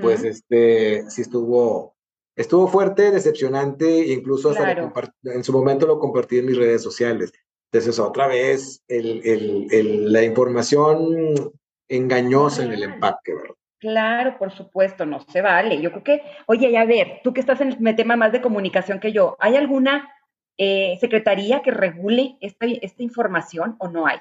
pues 0.00 0.22
este, 0.22 1.10
sí 1.10 1.22
estuvo, 1.22 1.96
estuvo 2.36 2.68
fuerte, 2.68 3.10
decepcionante, 3.10 4.12
incluso 4.12 4.50
hasta 4.50 4.74
claro. 4.74 4.92
en 5.24 5.42
su 5.42 5.52
momento 5.52 5.86
lo 5.86 5.98
compartí 5.98 6.38
en 6.38 6.46
mis 6.46 6.56
redes 6.56 6.82
sociales. 6.82 7.32
Entonces, 7.72 7.98
otra 7.98 8.28
vez, 8.28 8.82
el, 8.86 9.22
el, 9.24 9.66
el, 9.70 10.12
la 10.12 10.22
información 10.22 11.52
engañosa 11.88 12.64
en 12.64 12.72
el 12.72 12.82
empaque, 12.82 13.34
¿verdad? 13.34 13.54
Claro, 13.82 14.38
por 14.38 14.52
supuesto, 14.52 15.04
no 15.04 15.18
se 15.28 15.42
vale. 15.42 15.82
Yo 15.82 15.90
creo 15.90 16.04
que, 16.04 16.22
oye, 16.46 16.78
a 16.78 16.84
ver, 16.84 17.18
tú 17.24 17.34
que 17.34 17.40
estás 17.40 17.60
en 17.60 17.84
el 17.84 17.96
tema 17.96 18.14
más 18.14 18.30
de 18.30 18.40
comunicación 18.40 19.00
que 19.00 19.10
yo, 19.10 19.36
¿hay 19.40 19.56
alguna 19.56 20.08
eh, 20.56 20.96
secretaría 21.00 21.62
que 21.62 21.72
regule 21.72 22.36
esta, 22.40 22.66
esta 22.66 23.02
información 23.02 23.74
o 23.80 23.88
no 23.88 24.06
hay? 24.06 24.18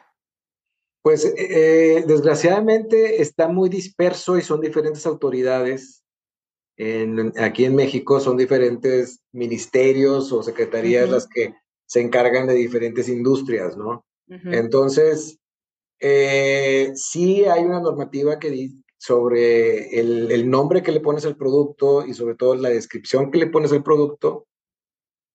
Pues 1.04 1.32
eh, 1.38 2.04
desgraciadamente 2.08 3.22
está 3.22 3.50
muy 3.50 3.70
disperso 3.70 4.36
y 4.36 4.42
son 4.42 4.62
diferentes 4.62 5.06
autoridades. 5.06 6.04
En, 6.76 7.32
aquí 7.38 7.66
en 7.66 7.76
México 7.76 8.20
son 8.20 8.38
diferentes 8.38 9.20
ministerios 9.32 10.32
o 10.32 10.42
secretarías 10.42 11.06
uh 11.06 11.10
-huh. 11.10 11.12
las 11.12 11.28
que 11.28 11.54
se 11.86 12.02
encargan 12.02 12.48
de 12.48 12.56
diferentes 12.56 13.08
industrias, 13.10 13.78
¿no? 13.78 14.04
Uh 14.28 14.34
-huh. 14.34 14.58
Entonces, 14.58 15.38
eh, 16.00 16.94
sí 16.96 17.46
hay 17.46 17.64
una 17.64 17.80
normativa 17.80 18.40
que 18.40 18.50
dice 18.50 18.81
sobre 19.02 20.00
el, 20.00 20.32
el, 20.32 20.48
nombre 20.48 20.84
que 20.84 20.92
le 20.92 21.00
pones 21.00 21.26
al 21.26 21.36
producto 21.36 22.06
y 22.06 22.14
sobre 22.14 22.36
todo 22.36 22.54
la 22.54 22.70
descripción 22.70 23.32
que 23.32 23.40
le 23.40 23.48
pones 23.48 23.72
al 23.72 23.82
producto, 23.82 24.46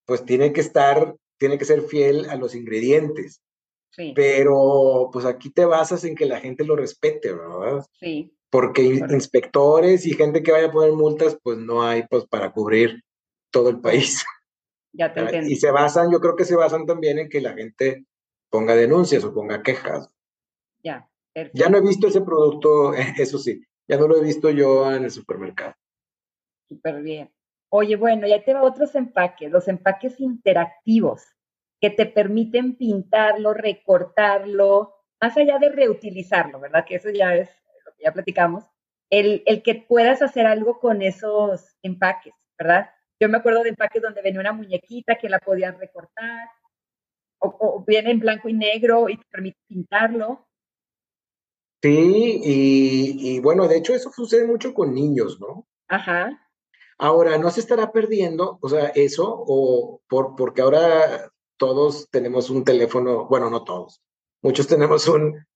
pues 0.04 0.24
tiene 0.24 0.52
que 0.52 0.60
estar, 0.60 1.16
tiene 1.36 1.58
que 1.58 1.64
ser 1.64 1.82
fiel 1.82 2.30
a 2.30 2.36
los 2.36 2.54
ingredientes. 2.54 3.42
Sí. 3.90 4.12
Pero 4.14 5.10
pues 5.12 5.24
aquí 5.24 5.50
te 5.50 5.64
basas 5.64 6.04
en 6.04 6.14
que 6.14 6.26
la 6.26 6.38
gente 6.38 6.62
lo 6.62 6.76
respete, 6.76 7.32
¿verdad? 7.32 7.84
Sí. 7.98 8.32
Porque 8.50 8.82
inspectores 8.82 10.06
y 10.06 10.14
gente 10.14 10.44
que 10.44 10.52
vaya 10.52 10.68
a 10.68 10.72
poner 10.72 10.92
multas, 10.92 11.36
pues 11.42 11.58
no 11.58 11.82
hay 11.82 12.04
pues 12.08 12.24
para 12.26 12.52
cubrir 12.52 13.02
todo 13.50 13.68
el 13.68 13.80
país. 13.80 14.24
Ya 14.98 15.12
te 15.12 15.20
entiendo. 15.20 15.50
Y 15.50 15.56
se 15.56 15.70
basan, 15.70 16.10
yo 16.10 16.20
creo 16.20 16.36
que 16.36 16.46
se 16.46 16.56
basan 16.56 16.86
también 16.86 17.18
en 17.18 17.28
que 17.28 17.42
la 17.42 17.52
gente 17.52 18.06
ponga 18.48 18.74
denuncias 18.74 19.24
o 19.24 19.34
ponga 19.34 19.62
quejas. 19.62 20.08
Ya. 20.82 21.06
Ya 21.52 21.68
no 21.68 21.78
he 21.78 21.82
visto 21.82 22.08
ese 22.08 22.20
producto, 22.20 22.92
eso 23.18 23.38
sí, 23.38 23.62
ya 23.88 23.96
no 23.96 24.08
lo 24.08 24.16
he 24.16 24.24
visto 24.24 24.50
yo 24.50 24.92
en 24.92 25.04
el 25.04 25.10
supermercado. 25.10 25.74
Súper 26.68 27.02
bien. 27.02 27.30
Oye, 27.68 27.96
bueno, 27.96 28.26
ya 28.26 28.42
te 28.42 28.54
va 28.54 28.62
otros 28.62 28.94
empaques, 28.94 29.50
los 29.50 29.68
empaques 29.68 30.20
interactivos 30.20 31.22
que 31.80 31.90
te 31.90 32.06
permiten 32.06 32.76
pintarlo, 32.76 33.52
recortarlo, 33.52 34.94
más 35.20 35.36
allá 35.36 35.58
de 35.58 35.70
reutilizarlo, 35.70 36.60
¿verdad? 36.60 36.84
Que 36.86 36.96
eso 36.96 37.10
ya 37.10 37.34
es 37.34 37.50
lo 37.84 37.92
que 37.92 38.04
ya 38.04 38.12
platicamos, 38.12 38.64
el, 39.10 39.42
el 39.46 39.62
que 39.62 39.74
puedas 39.74 40.22
hacer 40.22 40.46
algo 40.46 40.78
con 40.78 41.02
esos 41.02 41.76
empaques, 41.82 42.34
¿verdad? 42.58 42.90
Yo 43.20 43.28
me 43.28 43.38
acuerdo 43.38 43.62
de 43.62 43.70
empaques 43.70 44.02
donde 44.02 44.22
venía 44.22 44.40
una 44.40 44.52
muñequita 44.52 45.16
que 45.16 45.28
la 45.28 45.38
podían 45.38 45.78
recortar, 45.78 46.48
o, 47.38 47.84
viene 47.86 48.10
en 48.10 48.20
blanco 48.20 48.48
y 48.48 48.54
negro 48.54 49.08
y 49.08 49.16
te 49.16 49.24
permite 49.30 49.58
pintarlo. 49.68 50.45
Sí, 51.82 52.40
y, 52.42 53.36
y, 53.36 53.40
bueno, 53.40 53.68
de 53.68 53.76
hecho 53.76 53.94
eso 53.94 54.10
sucede 54.10 54.46
mucho 54.46 54.72
con 54.72 54.94
niños, 54.94 55.38
¿no? 55.40 55.66
Ajá. 55.88 56.48
Ahora, 56.98 57.36
¿no 57.38 57.50
se 57.50 57.60
estará 57.60 57.92
perdiendo, 57.92 58.58
o 58.62 58.68
sea, 58.68 58.86
eso, 58.94 59.44
o 59.46 60.00
por, 60.08 60.34
porque 60.36 60.62
ahora 60.62 61.30
todos 61.58 62.08
tenemos 62.10 62.48
un 62.48 62.64
teléfono, 62.64 63.26
bueno, 63.26 63.50
no 63.50 63.64
todos, 63.64 64.00
muchos 64.42 64.66
tenemos 64.66 65.06
un, 65.06 65.46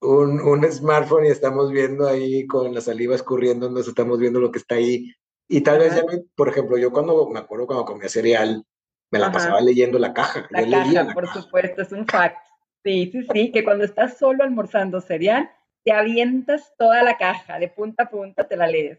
un, 0.00 0.40
un 0.40 0.70
smartphone 0.70 1.26
y 1.26 1.28
estamos 1.28 1.70
viendo 1.70 2.06
ahí 2.06 2.46
con 2.46 2.74
la 2.74 2.80
saliva 2.80 3.14
escurriendo, 3.14 3.70
nos 3.70 3.88
estamos 3.88 4.18
viendo 4.18 4.40
lo 4.40 4.50
que 4.50 4.58
está 4.58 4.76
ahí. 4.76 5.12
Y 5.48 5.62
tal 5.62 5.80
vez 5.80 5.96
ya, 5.96 6.04
por 6.36 6.48
ejemplo, 6.48 6.78
yo 6.78 6.92
cuando 6.92 7.28
me 7.28 7.40
acuerdo 7.40 7.66
cuando 7.66 7.84
comía 7.84 8.08
cereal, 8.08 8.64
me 9.10 9.18
la 9.18 9.32
pasaba 9.32 9.60
leyendo 9.60 9.98
la 9.98 10.12
caja. 10.14 10.46
La 10.50 10.68
caja, 10.68 11.12
por 11.12 11.26
supuesto, 11.28 11.82
es 11.82 11.92
un 11.92 12.06
fact. 12.06 12.36
Sí, 12.84 13.10
sí, 13.12 13.26
sí, 13.32 13.52
que 13.52 13.64
cuando 13.64 13.84
estás 13.84 14.16
solo 14.16 14.44
almorzando 14.44 15.00
cereal, 15.00 15.50
te 15.84 15.92
avientas 15.92 16.72
toda 16.78 17.02
la 17.02 17.16
caja, 17.16 17.58
de 17.58 17.68
punta 17.68 18.04
a 18.04 18.10
punta 18.10 18.46
te 18.46 18.56
la 18.56 18.66
lees. 18.66 18.98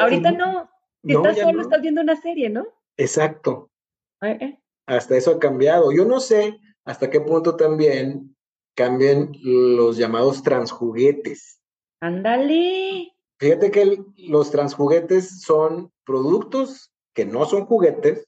Ahorita 0.00 0.32
no, 0.32 0.70
si 1.04 1.12
estás 1.12 1.38
solo, 1.38 1.62
estás 1.62 1.80
viendo 1.80 2.00
una 2.00 2.20
serie, 2.20 2.48
¿no? 2.50 2.66
Exacto. 2.96 3.70
Eh. 4.22 4.58
Hasta 4.86 5.16
eso 5.16 5.32
ha 5.32 5.38
cambiado. 5.38 5.92
Yo 5.92 6.04
no 6.04 6.20
sé 6.20 6.58
hasta 6.84 7.10
qué 7.10 7.20
punto 7.20 7.56
también 7.56 8.36
cambian 8.74 9.32
los 9.42 9.96
llamados 9.96 10.42
transjuguetes. 10.42 11.60
Ándale. 12.00 13.12
Fíjate 13.38 13.70
que 13.70 13.98
los 14.16 14.50
transjuguetes 14.50 15.42
son 15.42 15.92
productos 16.04 16.92
que 17.14 17.24
no 17.24 17.44
son 17.44 17.66
juguetes, 17.66 18.26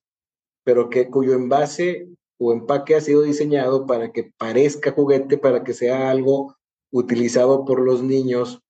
pero 0.64 0.90
que 0.90 1.08
cuyo 1.08 1.34
envase 1.34 2.08
o 2.38 2.52
empaque 2.52 2.96
ha 2.96 3.00
sido 3.00 3.22
diseñado 3.22 3.86
para 3.86 4.12
que 4.12 4.32
parezca 4.36 4.90
juguete, 4.90 5.38
para 5.38 5.62
que 5.62 5.72
sea 5.72 6.10
algo 6.10 6.56
utilizado 6.94 7.64
por 7.64 7.80
los 7.80 8.02
niños 8.02 8.62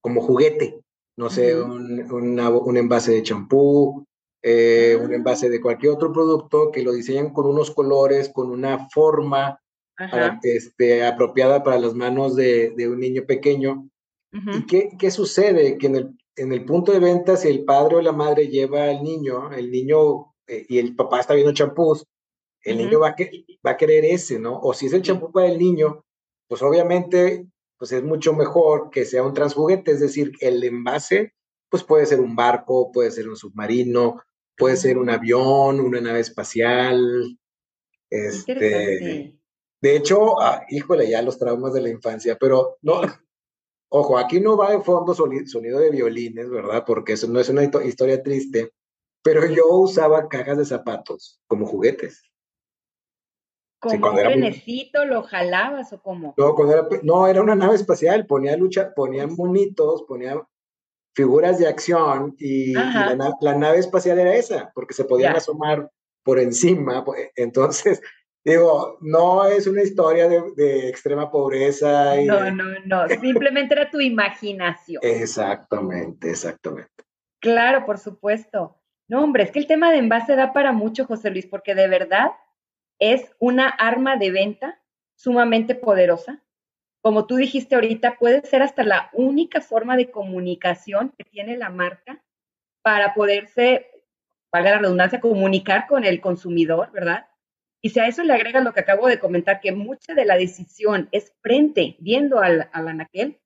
como 0.00 0.22
juguete. 0.22 0.80
No 1.18 1.30
sé, 1.30 1.60
un, 1.60 2.00
un, 2.10 2.76
envase 2.76 3.12
de 3.12 3.22
champú, 3.22 4.04
eh, 4.42 4.98
un 5.02 5.12
ah. 5.12 5.16
envase 5.16 5.48
de 5.48 5.60
cualquier 5.60 5.92
otro 5.92 6.12
producto 6.12 6.70
que 6.70 6.82
lo 6.82 6.92
diseñan 6.92 7.32
con 7.32 7.46
unos 7.46 7.70
colores, 7.70 8.28
con 8.28 8.50
una 8.50 8.88
forma 8.90 9.58
este, 10.42 11.04
apropiada 11.04 11.62
para 11.62 11.78
las 11.78 11.94
manos 11.94 12.36
de, 12.36 12.70
de 12.76 12.88
un 12.88 13.00
niño 13.00 13.24
pequeño. 13.26 13.88
¿Y 14.32 14.66
qué, 14.66 14.90
qué, 14.98 15.10
sucede? 15.10 15.78
Que 15.78 15.86
en 15.86 15.96
el, 15.96 16.18
en 16.36 16.52
el 16.52 16.66
punto 16.66 16.92
de 16.92 16.98
venta, 16.98 17.36
si 17.36 17.48
el 17.48 17.64
padre 17.64 17.96
o 17.96 18.02
la 18.02 18.12
madre 18.12 18.48
lleva 18.48 18.84
al 18.84 19.02
niño, 19.02 19.50
el 19.52 19.70
niño 19.70 20.34
eh, 20.46 20.66
y 20.68 20.78
el 20.78 20.94
papá 20.94 21.20
está 21.20 21.32
viendo 21.32 21.54
champús, 21.54 22.04
el 22.62 22.76
niño 22.76 23.00
va 23.00 23.08
a, 23.08 23.16
va 23.66 23.70
a 23.70 23.76
querer 23.78 24.04
ese, 24.04 24.38
¿no? 24.38 24.60
O 24.60 24.74
si 24.74 24.86
es 24.86 24.92
el 24.92 25.00
champú 25.00 25.32
para 25.32 25.46
el 25.46 25.58
niño, 25.58 26.04
pues 26.48 26.62
obviamente 26.62 27.46
pues 27.78 27.92
es 27.92 28.02
mucho 28.02 28.32
mejor 28.32 28.90
que 28.90 29.04
sea 29.04 29.22
un 29.22 29.34
transjuguete, 29.34 29.92
es 29.92 30.00
decir, 30.00 30.32
el 30.40 30.62
envase, 30.64 31.34
pues 31.68 31.82
puede 31.84 32.06
ser 32.06 32.20
un 32.20 32.34
barco, 32.34 32.90
puede 32.90 33.10
ser 33.10 33.28
un 33.28 33.36
submarino, 33.36 34.22
puede 34.56 34.76
ser 34.76 34.98
un 34.98 35.10
avión, 35.10 35.80
una 35.80 36.00
nave 36.00 36.20
espacial. 36.20 37.38
Este, 38.08 39.38
de 39.82 39.96
hecho, 39.96 40.40
ah, 40.40 40.64
híjole, 40.70 41.10
ya 41.10 41.22
los 41.22 41.38
traumas 41.38 41.74
de 41.74 41.82
la 41.82 41.90
infancia, 41.90 42.36
pero 42.40 42.78
no, 42.82 43.00
ojo, 43.90 44.18
aquí 44.18 44.40
no 44.40 44.56
va 44.56 44.70
de 44.70 44.80
fondo 44.80 45.14
sonido 45.14 45.78
de 45.78 45.90
violines, 45.90 46.48
¿verdad? 46.48 46.84
Porque 46.86 47.12
eso 47.12 47.28
no 47.28 47.40
es 47.40 47.48
una 47.48 47.64
historia 47.84 48.22
triste, 48.22 48.72
pero 49.22 49.44
yo 49.46 49.66
usaba 49.68 50.28
cajas 50.28 50.58
de 50.58 50.64
zapatos 50.64 51.40
como 51.46 51.66
juguetes. 51.66 52.22
¿Como 53.78 54.10
un 54.10 54.16
trenecito 54.16 55.04
lo 55.04 55.22
jalabas 55.22 55.92
o 55.92 56.00
cómo? 56.00 56.34
No, 56.36 56.72
era, 56.72 56.88
no, 57.02 57.26
era 57.26 57.42
una 57.42 57.54
nave 57.54 57.74
espacial, 57.74 58.26
ponía 58.26 58.56
lucha, 58.56 58.92
ponían 58.94 59.34
monitos, 59.34 60.04
ponía 60.04 60.42
figuras 61.14 61.58
de 61.58 61.66
acción 61.66 62.34
y, 62.38 62.74
la, 62.74 63.54
nave 63.56 63.78
espacial 63.78 64.18
era 64.18 64.34
esa, 64.34 64.70
porque 64.74 64.94
se 64.94 65.04
podían 65.04 65.36
asomar 65.36 65.90
por 66.22 66.38
encima. 66.38 67.04
Pues, 67.04 67.30
entonces, 67.36 68.02
digo, 68.44 68.98
no 69.00 69.46
es 69.46 69.66
una 69.66 69.82
historia 69.82 70.28
de, 70.28 70.88
extrema 70.88 71.30
pobreza. 71.30 72.16
no, 72.16 72.50
no, 72.50 72.64
no, 72.84 73.08
simplemente 73.08 73.74
era 73.74 73.90
tu 73.90 74.00
imaginación. 74.00 75.00
Exactamente, 75.02 76.30
exactamente. 76.30 76.90
Claro, 77.40 77.86
por 77.86 77.98
supuesto. 77.98 78.76
No, 79.08 79.22
hombre, 79.22 79.44
es 79.44 79.52
que 79.52 79.60
el 79.60 79.66
tema 79.66 79.92
de 79.92 79.98
envase 79.98 80.34
da 80.36 80.52
para 80.52 80.72
mucho, 80.72 81.06
José 81.06 81.30
Luis, 81.30 81.46
porque 81.46 81.74
de 81.74 81.88
verdad 81.88 82.32
es 82.98 83.30
una 83.38 83.68
arma 83.68 84.16
de 84.16 84.30
venta 84.30 84.80
sumamente 85.14 85.74
poderosa. 85.74 86.42
Como 87.02 87.26
tú 87.26 87.36
dijiste 87.36 87.74
ahorita, 87.74 88.16
puede 88.18 88.42
ser 88.42 88.62
hasta 88.62 88.82
la 88.82 89.10
única 89.12 89.60
forma 89.60 89.96
de 89.96 90.10
comunicación 90.10 91.12
que 91.16 91.24
tiene 91.24 91.56
la 91.56 91.70
marca 91.70 92.22
para 92.82 93.14
poderse, 93.14 93.90
valga 94.52 94.72
la 94.72 94.78
redundancia, 94.78 95.20
comunicar 95.20 95.86
con 95.86 96.04
el 96.04 96.20
consumidor, 96.20 96.90
¿verdad? 96.92 97.28
Y 97.82 97.90
si 97.90 98.00
a 98.00 98.08
eso 98.08 98.24
le 98.24 98.32
agrega 98.32 98.60
lo 98.60 98.72
que 98.72 98.80
acabo 98.80 99.06
de 99.06 99.18
comentar, 99.18 99.60
que 99.60 99.72
mucha 99.72 100.14
de 100.14 100.24
la 100.24 100.36
decisión 100.36 101.08
es 101.12 101.32
frente, 101.40 101.96
viendo 102.00 102.40
al, 102.40 102.68
al 102.72 102.88
anaquel, 102.88 103.38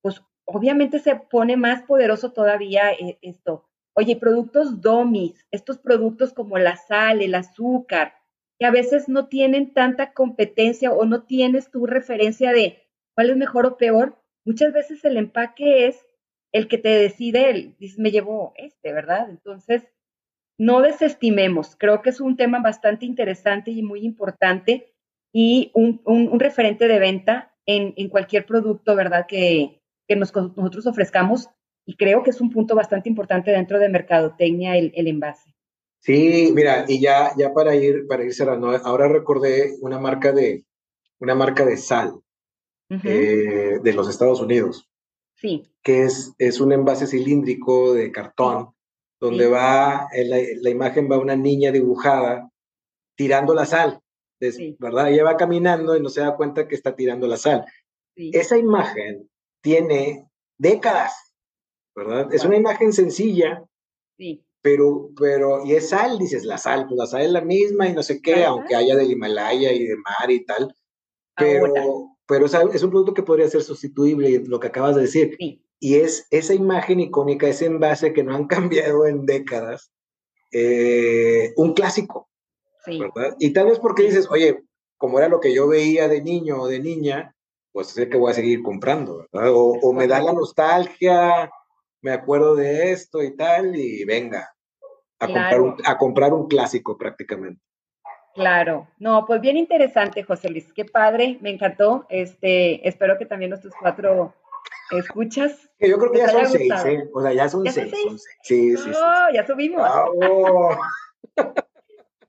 pues 0.00 0.22
obviamente 0.44 0.98
se 0.98 1.16
pone 1.16 1.56
más 1.56 1.82
poderoso 1.82 2.32
todavía 2.32 2.92
eh, 2.92 3.18
esto. 3.22 3.68
Oye, 3.94 4.16
productos 4.16 4.80
DOMIS, 4.80 5.46
estos 5.50 5.78
productos 5.78 6.32
como 6.32 6.56
la 6.58 6.76
sal, 6.76 7.20
el 7.20 7.34
azúcar, 7.34 8.14
a 8.64 8.70
veces 8.70 9.08
no 9.08 9.28
tienen 9.28 9.72
tanta 9.72 10.12
competencia 10.12 10.92
o 10.92 11.04
no 11.04 11.24
tienes 11.24 11.70
tu 11.70 11.86
referencia 11.86 12.52
de 12.52 12.82
cuál 13.14 13.30
es 13.30 13.36
mejor 13.36 13.66
o 13.66 13.76
peor, 13.76 14.18
muchas 14.44 14.72
veces 14.72 15.04
el 15.04 15.16
empaque 15.16 15.86
es 15.86 16.06
el 16.52 16.68
que 16.68 16.78
te 16.78 16.90
decide, 16.90 17.50
el, 17.50 17.76
dices, 17.78 17.98
me 17.98 18.10
llevo 18.10 18.52
este, 18.56 18.92
¿verdad? 18.92 19.30
Entonces, 19.30 19.88
no 20.58 20.82
desestimemos, 20.82 21.76
creo 21.76 22.02
que 22.02 22.10
es 22.10 22.20
un 22.20 22.36
tema 22.36 22.60
bastante 22.60 23.06
interesante 23.06 23.70
y 23.70 23.82
muy 23.82 24.04
importante 24.04 24.92
y 25.32 25.70
un, 25.74 26.02
un, 26.04 26.38
referente 26.38 26.86
de 26.88 26.98
venta 26.98 27.54
en, 27.64 27.94
en, 27.96 28.10
cualquier 28.10 28.44
producto, 28.44 28.94
¿verdad? 28.94 29.26
Que, 29.26 29.80
que 30.06 30.14
nos, 30.14 30.34
nosotros 30.34 30.86
ofrezcamos 30.86 31.48
y 31.86 31.96
creo 31.96 32.22
que 32.22 32.30
es 32.30 32.40
un 32.40 32.50
punto 32.50 32.74
bastante 32.74 33.08
importante 33.08 33.50
dentro 33.50 33.78
de 33.78 33.88
mercadotecnia 33.88 34.76
el, 34.76 34.92
el 34.94 35.08
envase. 35.08 35.51
Sí, 36.02 36.50
mira, 36.52 36.84
y 36.88 37.00
ya, 37.00 37.32
ya 37.36 37.54
para 37.54 37.76
ir, 37.76 38.06
para 38.08 38.24
ir 38.24 38.34
cerrando, 38.34 38.70
ahora 38.84 39.08
recordé 39.08 39.76
una 39.80 40.00
marca 40.00 40.32
de, 40.32 40.64
una 41.20 41.34
marca 41.34 41.64
de 41.64 41.76
sal 41.76 42.20
eh, 42.90 43.78
de 43.82 43.92
los 43.92 44.08
Estados 44.08 44.40
Unidos. 44.40 44.88
Sí. 45.36 45.62
Que 45.82 46.02
es, 46.02 46.34
es 46.38 46.60
un 46.60 46.72
envase 46.72 47.06
cilíndrico 47.06 47.94
de 47.94 48.10
cartón, 48.10 48.74
donde 49.20 49.46
va, 49.46 50.08
la, 50.12 50.36
la, 50.60 50.70
imagen 50.70 51.08
va 51.10 51.18
una 51.18 51.36
niña 51.36 51.70
dibujada 51.70 52.50
tirando 53.16 53.54
la 53.54 53.64
sal, 53.64 54.00
¿verdad? 54.78 55.12
Ella 55.12 55.24
va 55.24 55.36
caminando 55.36 55.96
y 55.96 56.02
no 56.02 56.08
se 56.08 56.20
da 56.20 56.36
cuenta 56.36 56.66
que 56.66 56.74
está 56.74 56.96
tirando 56.96 57.28
la 57.28 57.36
sal. 57.36 57.64
Esa 58.16 58.58
imagen 58.58 59.30
tiene 59.60 60.28
décadas 60.58 61.32
¿verdad? 61.94 62.32
Es 62.32 62.44
una 62.44 62.56
imagen 62.56 62.92
sencilla, 62.92 63.64
sí. 64.16 64.42
Pero, 64.62 65.10
pero, 65.18 65.66
y 65.66 65.74
es 65.74 65.88
sal, 65.88 66.18
dices, 66.18 66.44
la 66.44 66.56
sal, 66.56 66.86
pues 66.86 66.96
la 66.96 67.06
sal 67.06 67.22
es 67.22 67.32
la 67.32 67.40
misma 67.40 67.88
y 67.88 67.92
no 67.92 68.02
sé 68.02 68.22
qué, 68.22 68.44
aunque 68.44 68.76
haya 68.76 68.94
del 68.94 69.10
Himalaya 69.10 69.72
y 69.72 69.84
de 69.84 69.96
mar 69.96 70.30
y 70.30 70.44
tal, 70.44 70.74
pero, 71.36 72.16
pero 72.26 72.46
es 72.46 72.82
un 72.82 72.90
producto 72.90 73.12
que 73.12 73.24
podría 73.24 73.48
ser 73.48 73.62
sustituible, 73.62 74.42
lo 74.46 74.60
que 74.60 74.68
acabas 74.68 74.94
de 74.94 75.02
decir. 75.02 75.36
Sí. 75.38 75.64
Y 75.80 75.96
es 75.96 76.28
esa 76.30 76.54
imagen 76.54 77.00
icónica, 77.00 77.48
ese 77.48 77.66
envase 77.66 78.12
que 78.12 78.22
no 78.22 78.36
han 78.36 78.46
cambiado 78.46 79.06
en 79.06 79.26
décadas, 79.26 79.90
eh, 80.52 81.52
un 81.56 81.74
clásico. 81.74 82.28
Sí. 82.84 82.98
¿verdad? 82.98 83.36
Y 83.38 83.52
tal 83.52 83.66
vez 83.66 83.80
porque 83.80 84.04
dices, 84.04 84.28
oye, 84.30 84.62
como 84.96 85.18
era 85.18 85.28
lo 85.28 85.40
que 85.40 85.52
yo 85.52 85.66
veía 85.66 86.06
de 86.06 86.22
niño 86.22 86.62
o 86.62 86.68
de 86.68 86.78
niña, 86.78 87.34
pues 87.72 87.88
sé 87.88 88.08
que 88.08 88.16
voy 88.16 88.30
a 88.30 88.34
seguir 88.34 88.62
comprando, 88.62 89.26
¿verdad? 89.32 89.52
O, 89.52 89.78
o 89.80 89.92
me 89.92 90.06
da 90.06 90.20
la 90.20 90.32
nostalgia, 90.32 91.50
me 92.02 92.12
acuerdo 92.12 92.54
de 92.56 92.92
esto 92.92 93.22
y 93.22 93.36
tal, 93.36 93.74
y 93.76 94.04
venga, 94.04 94.54
a, 95.18 95.26
comprar, 95.26 95.60
un, 95.60 95.76
a 95.84 95.96
comprar 95.98 96.32
un 96.34 96.48
clásico 96.48 96.98
prácticamente. 96.98 97.60
Claro, 98.34 98.88
no, 98.98 99.24
pues 99.26 99.40
bien 99.40 99.56
interesante, 99.56 100.22
José 100.22 100.48
Luis, 100.48 100.72
qué 100.72 100.84
padre, 100.84 101.38
me 101.42 101.50
encantó. 101.50 102.06
Este, 102.08 102.86
espero 102.88 103.18
que 103.18 103.26
también 103.26 103.50
nuestros 103.50 103.74
cuatro 103.78 104.34
escuchas. 104.90 105.68
Yo 105.78 105.98
creo 105.98 106.12
que 106.12 106.18
ya 106.18 106.28
son 106.28 106.46
seis, 106.46 106.72
¿eh? 106.86 107.08
O 107.12 107.22
sea, 107.22 107.32
ya 107.32 107.48
son, 107.48 107.64
¿Ya 107.64 107.72
seis, 107.72 107.90
son 107.90 107.98
seis. 107.98 108.08
son 108.08 108.18
seis. 108.18 108.38
Sí, 108.42 108.76
sí, 108.76 108.90
Oh, 108.94 109.26
sí. 109.28 109.34
ya 109.34 109.46
subimos. 109.46 109.82
¡Bravo! 110.16 110.70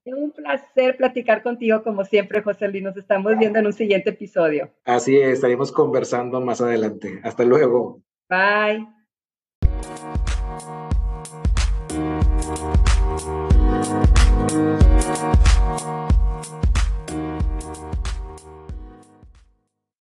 Un 0.06 0.32
placer 0.32 0.98
platicar 0.98 1.42
contigo 1.42 1.82
como 1.82 2.04
siempre, 2.04 2.42
José 2.42 2.68
Luis. 2.68 2.84
Nos 2.84 2.98
estamos 2.98 3.38
viendo 3.38 3.60
en 3.60 3.68
un 3.68 3.72
siguiente 3.74 4.10
episodio. 4.10 4.70
Así 4.84 5.18
es, 5.18 5.36
estaremos 5.36 5.72
conversando 5.72 6.42
más 6.42 6.60
adelante. 6.60 7.22
Hasta 7.24 7.46
luego. 7.46 8.02
Bye. 8.30 8.86